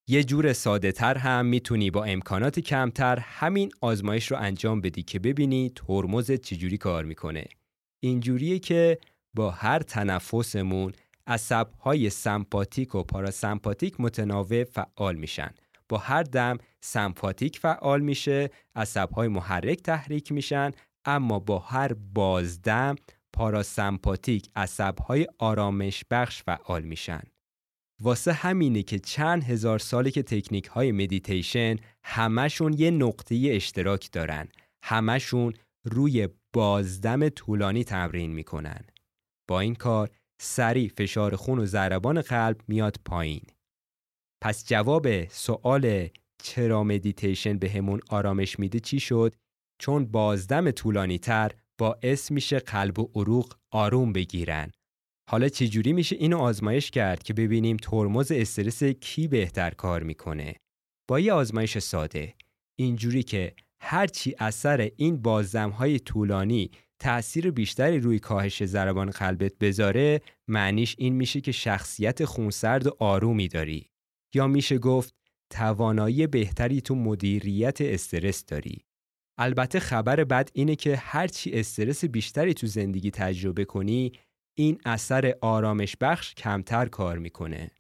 یه 0.09 0.25
جور 0.25 0.53
ساده 0.53 0.93
تر 0.93 1.19
هم 1.19 1.47
می‌تونی 1.47 1.91
با 1.91 2.05
امکانات 2.05 2.61
کمتر 2.61 3.19
همین 3.19 3.71
آزمایش 3.81 4.31
رو 4.31 4.37
انجام 4.37 4.81
بدی 4.81 5.03
که 5.03 5.19
ببینی 5.19 5.73
ترمزت 5.77 6.41
چجوری 6.41 6.79
کار 6.79 7.05
می‌کنه. 7.05 7.45
اینجوریه 8.01 8.59
که 8.59 8.99
با 9.35 9.51
هر 9.51 9.79
تنفسمون 9.79 10.93
عصبهای 11.27 12.11
سمپاتیک 12.11 12.95
و 12.95 13.03
پاراسمپاتیک 13.03 14.01
متناوب 14.01 14.65
فعال 14.65 15.17
میشن. 15.17 15.51
با 15.89 15.99
هر 15.99 16.23
دم 16.23 16.59
سمپاتیک 16.81 17.59
فعال 17.59 18.01
میشه، 18.01 18.51
عصبهای 18.77 19.29
محرک 19.29 19.83
تحریک 19.83 20.33
میشن، 20.33 20.71
اما 21.05 21.39
با 21.39 21.59
هر 21.59 21.93
بازدم 21.93 22.97
پاراسمپاتیک 23.33 24.49
عصبهای 24.57 25.27
آرامش 25.39 26.05
بخش 26.11 26.43
فعال 26.43 26.83
میشن. 26.83 27.23
واسه 28.03 28.33
همینه 28.33 28.83
که 28.83 28.99
چند 28.99 29.45
هزار 29.45 29.79
ساله 29.79 30.11
که 30.11 30.23
تکنیک 30.23 30.67
های 30.67 30.93
مدیتیشن 30.93 31.77
همشون 32.05 32.73
یه 32.73 32.91
نقطه 32.91 33.49
اشتراک 33.51 34.13
دارن. 34.13 34.49
همشون 34.85 35.55
روی 35.85 36.29
بازدم 36.53 37.29
طولانی 37.29 37.85
تمرین 37.85 38.33
می‌کنن. 38.33 38.85
با 39.49 39.61
این 39.61 39.75
کار 39.75 40.11
سریع 40.41 40.89
فشار 40.89 41.37
خون 41.37 41.59
و 41.59 41.67
ضربان 41.67 42.21
قلب 42.21 42.61
میاد 42.69 42.97
پایین. 43.05 43.43
پس 44.43 44.67
جواب 44.67 45.29
سوال 45.29 46.09
چرا 46.43 46.85
مدیتیشن 46.85 47.59
بهمون 47.59 48.01
آرامش 48.09 48.59
میده 48.59 48.81
چی 48.81 49.01
شد؟ 49.01 49.35
چون 49.81 50.07
بازدم 50.07 50.71
طولانی 50.71 51.19
تر 51.19 51.53
باعث 51.79 52.31
میشه 52.31 52.59
قلب 52.59 52.99
و 52.99 53.11
عروق 53.15 53.55
آروم 53.71 54.13
بگیرن 54.13 54.71
حالا 55.31 55.49
چجوری 55.49 55.93
میشه 55.93 56.17
اینو 56.17 56.39
آزمایش 56.39 56.91
کرد 56.91 57.23
که 57.23 57.35
ببینیم 57.35 57.77
ترمز 57.77 58.33
استرس 58.33 58.83
کی 58.85 59.29
بهتر 59.29 59.71
کار 59.71 60.03
می‌کنه؟ 60.03 60.55
با 61.09 61.21
یه 61.21 61.33
آزمایش 61.33 61.79
ساده. 61.79 62.35
اینجوری 62.79 63.23
که 63.23 63.55
هرچی 63.81 64.35
اثر 64.39 64.91
این 64.97 65.23
بازدمهای 65.23 65.99
طولانی 65.99 66.71
تأثیر 66.99 67.51
بیشتری 67.51 68.01
روی 68.01 68.19
کاهش 68.19 68.65
ضربان 68.65 69.11
قلبت 69.11 69.53
بذاره 69.61 70.21
معنیش 70.49 70.95
این 70.99 71.15
میشه 71.15 71.41
که 71.41 71.53
شخصیت 71.53 72.25
خونسرد 72.25 72.87
و 72.87 72.97
آرومی 72.99 73.49
داری. 73.49 73.91
یا 74.35 74.47
میشه 74.47 74.79
گفت 74.79 75.15
توانایی 75.51 76.27
بهتری 76.27 76.81
تو 76.81 76.95
مدیریت 76.95 77.81
استرس 77.81 78.45
داری. 78.45 78.85
البته 79.39 79.81
خبر 79.81 80.25
بد 80.25 80.51
اینه 80.53 80.77
که 80.77 80.97
هرچی 80.97 81.53
استرس 81.53 82.05
بیشتری 82.05 82.55
تو 82.55 82.67
زندگی 82.67 83.11
تجربه 83.11 83.65
کنی 83.65 84.13
این 84.59 84.79
اثر 84.85 85.35
آرامش 85.41 85.97
بخش 86.01 86.35
کمتر 86.35 86.87
کار 86.87 87.19
می‌کنه. 87.19 87.71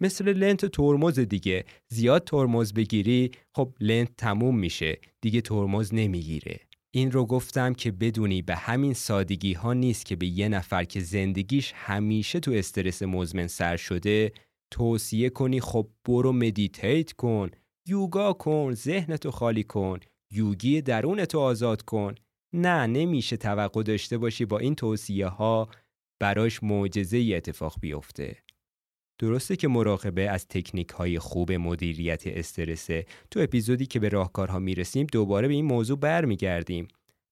مثل 0.00 0.32
لنت 0.32 0.66
ترمز 0.66 1.18
دیگه 1.18 1.64
زیاد 1.88 2.24
ترمز 2.24 2.72
بگیری 2.72 3.30
خب 3.54 3.74
لنت 3.80 4.16
تموم 4.16 4.58
میشه 4.58 4.98
دیگه 5.20 5.40
ترمز 5.40 5.94
نمی‌گیره. 5.94 6.60
این 6.94 7.10
رو 7.10 7.26
گفتم 7.26 7.74
که 7.74 7.92
بدونی 7.92 8.42
به 8.42 8.56
همین 8.56 8.94
سادگی 8.94 9.52
ها 9.52 9.72
نیست 9.72 10.06
که 10.06 10.16
به 10.16 10.26
یه 10.26 10.48
نفر 10.48 10.84
که 10.84 11.00
زندگیش 11.00 11.72
همیشه 11.76 12.40
تو 12.40 12.52
استرس 12.52 13.02
مزمن 13.02 13.46
سر 13.46 13.76
شده 13.76 14.32
توصیه 14.72 15.30
کنی 15.30 15.60
خب 15.60 15.88
برو 16.04 16.32
meditate 16.32 17.12
کن 17.12 17.50
یوگا 17.88 18.32
کن 18.32 18.74
ذهنتو 18.74 19.30
خالی 19.30 19.62
کن 19.62 20.00
یوگی 20.32 20.82
درونتو 20.82 21.38
آزاد 21.40 21.82
کن 21.82 22.14
نه 22.54 22.86
نمیشه 22.86 23.36
توقع 23.36 23.82
داشته 23.82 24.18
باشی 24.18 24.44
با 24.44 24.58
این 24.58 24.74
توصیه 24.74 25.26
ها 25.26 25.68
براش 26.20 26.62
معجزه 26.62 27.32
اتفاق 27.36 27.76
بیفته. 27.80 28.36
درسته 29.18 29.56
که 29.56 29.68
مراقبه 29.68 30.30
از 30.30 30.48
تکنیک 30.48 30.88
های 30.88 31.18
خوب 31.18 31.52
مدیریت 31.52 32.26
استرسه. 32.26 33.06
تو 33.30 33.40
اپیزودی 33.40 33.86
که 33.86 34.00
به 34.00 34.08
راهکارها 34.08 34.58
می‌رسیم 34.58 35.06
دوباره 35.12 35.48
به 35.48 35.54
این 35.54 35.64
موضوع 35.64 35.98
برمیگردیم. 35.98 36.88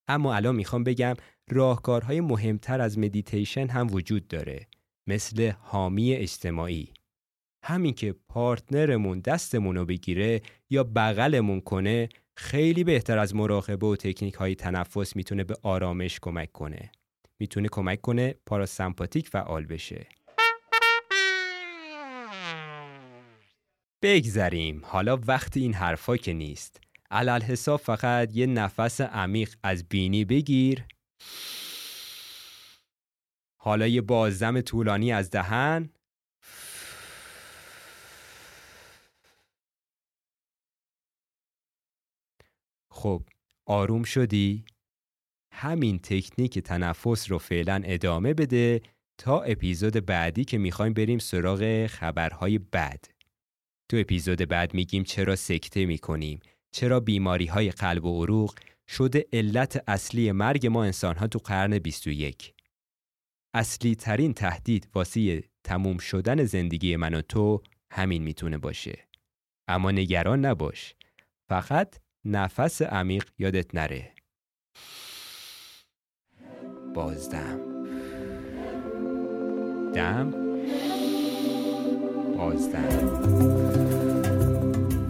اما 0.08 0.34
الان 0.34 0.56
می‌خوام 0.56 0.84
بگم 0.84 1.14
راهکارهای 1.50 2.20
مهمتر 2.20 2.80
از 2.80 2.98
مدیتیشن 2.98 3.68
هم 3.68 3.86
وجود 3.92 4.28
داره 4.28 4.66
مثل 5.08 5.52
حامی 5.60 6.14
اجتماعی. 6.14 6.92
همین 7.64 7.94
که 7.94 8.14
partner 8.28 8.93
مون 8.93 9.20
دستمون 9.20 9.76
رو 9.76 9.84
بگیره 9.84 10.40
یا 10.70 10.84
بغلمون 10.84 11.60
کنه 11.60 12.08
خیلی 12.36 12.84
بهتر 12.84 13.18
از 13.18 13.34
مراقبه 13.34 13.86
و 13.86 13.96
تکنیک 13.96 14.34
های 14.34 14.54
تنفس 14.54 15.16
می‌تونه 15.16 15.44
به 15.44 15.54
آرامش 15.62 16.18
کمک 16.22 16.52
کنه. 16.52 16.90
می‌تونه 17.40 17.68
کمک 17.68 18.00
کنه 18.00 18.34
پاراسمپاتیک 18.46 19.28
فعال 19.28 19.66
بشه. 19.66 20.08
بگذریم. 24.02 24.84
حالا 24.84 25.16
وقت 25.26 25.56
این 25.56 25.74
حرفا 25.74 26.16
که 26.16 26.32
نیست. 26.32 26.80
علل 27.10 27.42
حساب 27.42 27.80
فقط 27.80 28.36
یه 28.36 28.46
نفس 28.46 29.00
عمیق 29.00 29.54
از 29.62 29.88
بینی 29.88 30.24
بگیر. 30.24 30.84
حالا 33.60 33.86
یه 33.86 34.00
بازدم 34.00 34.60
طولانی 34.60 35.12
از 35.12 35.30
دهن. 35.30 35.90
خب 42.90 43.22
آروم 43.66 44.02
شدی؟ 44.02 44.64
همین 45.60 45.98
تکنیک 45.98 46.58
تنفس 46.58 47.30
رو 47.30 47.38
فعلا 47.38 47.82
ادامه 47.84 48.34
بده 48.34 48.80
تا 49.20 49.40
اپیزود 49.42 50.06
بعدی 50.06 50.44
که 50.44 50.58
می‌خوایم 50.58 50.92
بریم 50.92 51.18
سراغ 51.18 51.86
خبرهای 51.86 52.58
بد. 52.58 53.04
تو 53.90 53.96
اپیزود 53.96 54.38
بعد 54.38 54.74
میگیم 54.74 55.04
چرا 55.04 55.36
سکته 55.36 55.86
می‌کنیم، 55.86 56.40
چرا 56.74 57.00
بیماری 57.00 57.46
های 57.46 57.70
قلب 57.70 58.04
و 58.04 58.22
عروق 58.22 58.54
شده 58.88 59.26
علت 59.32 59.84
اصلی 59.86 60.32
مرگ 60.32 60.66
ما 60.66 60.84
انسان 60.84 61.16
ها 61.16 61.26
تو 61.26 61.38
قرن 61.38 61.78
21. 61.78 62.54
اصلی 63.54 63.94
ترین 63.94 64.34
تهدید 64.34 64.88
واسه 64.94 65.44
تموم 65.64 65.98
شدن 65.98 66.44
زندگی 66.44 66.96
من 66.96 67.14
و 67.14 67.22
تو 67.22 67.62
همین 67.92 68.22
می‌تونه 68.22 68.58
باشه. 68.58 69.08
اما 69.68 69.90
نگران 69.90 70.44
نباش. 70.44 70.94
فقط 71.50 71.96
نفس 72.24 72.82
عمیق 72.82 73.30
یادت 73.38 73.74
نره. 73.74 74.14
بازدم. 76.94 77.58
دم. 79.94 80.34
آزدن 82.38 83.08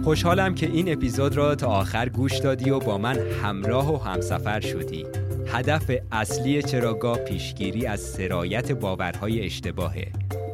خوشحالم 0.05 0.55
که 0.55 0.67
این 0.67 0.93
اپیزود 0.93 1.37
را 1.37 1.55
تا 1.55 1.67
آخر 1.67 2.09
گوش 2.09 2.39
دادی 2.39 2.71
و 2.71 2.79
با 2.79 2.99
من 2.99 3.19
همراه 3.19 3.95
و 3.95 3.97
همسفر 3.97 4.61
شدی. 4.61 5.07
هدف 5.47 5.91
اصلی 6.13 6.63
چراگاه 6.63 7.19
پیشگیری 7.19 7.87
از 7.87 8.01
سرایت 8.01 8.73
باورهای 8.73 9.45
اشتباهه. 9.45 10.07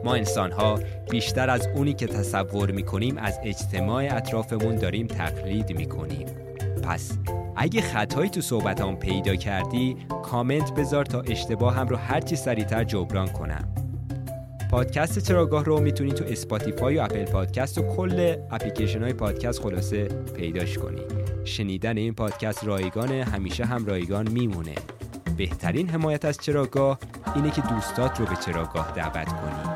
ما 0.05 0.15
انسانها 0.15 0.79
بیشتر 1.11 1.51
از 1.51 1.69
اونی 1.75 1.95
که 1.95 2.07
تصور 2.07 2.71
می‌کنیم 2.71 3.19
از 3.19 3.39
اجتماع 3.45 4.17
اطرافمون 4.17 4.77
داریم 4.77 5.07
تقلید 5.07 5.77
می‌کنیم. 5.77 6.27
پس 6.83 7.13
اگه 7.57 7.81
خطایی 7.81 8.31
تو 8.31 8.41
صحبتام 8.41 8.97
پیدا 8.97 9.37
کردی 9.37 9.97
کامنت 10.23 10.75
بذار 10.75 11.05
تا 11.05 11.21
اشتباهم 11.21 11.89
رو 11.89 11.97
هرچی 11.97 12.37
سریعتر 12.37 12.85
جبران 12.85 13.29
کنم. 13.29 13.69
پادکست 14.71 15.19
چراگاه 15.19 15.65
رو 15.65 15.81
می‌تونی 15.81 16.13
تو 16.13 16.25
اسپاتیفای 16.25 16.99
و 16.99 17.03
اپل 17.03 17.25
پادکست 17.25 17.79
و 17.79 17.83
کل 17.97 18.37
اپلیکیشن 18.51 19.03
های 19.03 19.13
پادکست 19.13 19.63
خلاصه 19.63 20.05
پیداش 20.37 20.79
کنی. 20.79 21.01
شنیدن 21.45 21.97
این 21.97 22.15
پادکست 22.15 22.65
رایگانه 22.65 23.25
همیشه 23.25 23.65
هم 23.65 23.87
رایگان 23.87 24.31
میمونه. 24.31 24.75
بهترین 25.37 25.89
حمایت 25.89 26.25
از 26.25 26.39
چراگاه 26.39 26.99
اینه 27.35 27.51
که 27.51 27.63
دوستات 27.63 28.21
رو 28.21 28.27
به 28.27 28.37
چراگاه 28.37 28.93
دعوت 28.97 29.29
کنی. 29.29 29.75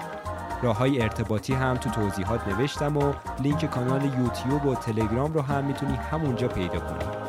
راه 0.63 0.77
های 0.79 1.03
ارتباطی 1.03 1.55
هم 1.55 1.77
تو 1.77 1.91
توضیحات 1.91 2.49
نوشتم 2.49 2.97
و 2.97 3.13
لینک 3.43 3.71
کانال 3.71 4.05
یوتیوب 4.05 4.67
و 4.67 4.75
تلگرام 4.75 5.33
رو 5.33 5.41
هم 5.41 5.65
می‌تونی 5.65 5.95
همونجا 5.95 6.49
پیدا 6.49 6.79
کنی. 6.79 7.28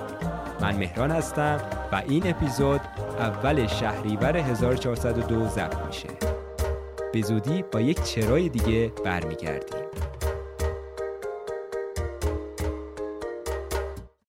من 0.61 0.75
مهران 0.75 1.11
هستم 1.11 1.57
و 1.91 2.01
این 2.07 2.29
اپیزود 2.29 2.81
اول 3.19 3.67
شهریور 3.67 4.37
1402 4.37 5.47
ضبط 5.47 5.77
میشه. 5.87 6.09
به 7.13 7.21
زودی 7.21 7.63
با 7.71 7.81
یک 7.81 8.03
چرای 8.03 8.49
دیگه 8.49 8.91
برمیگردیم. 9.05 9.78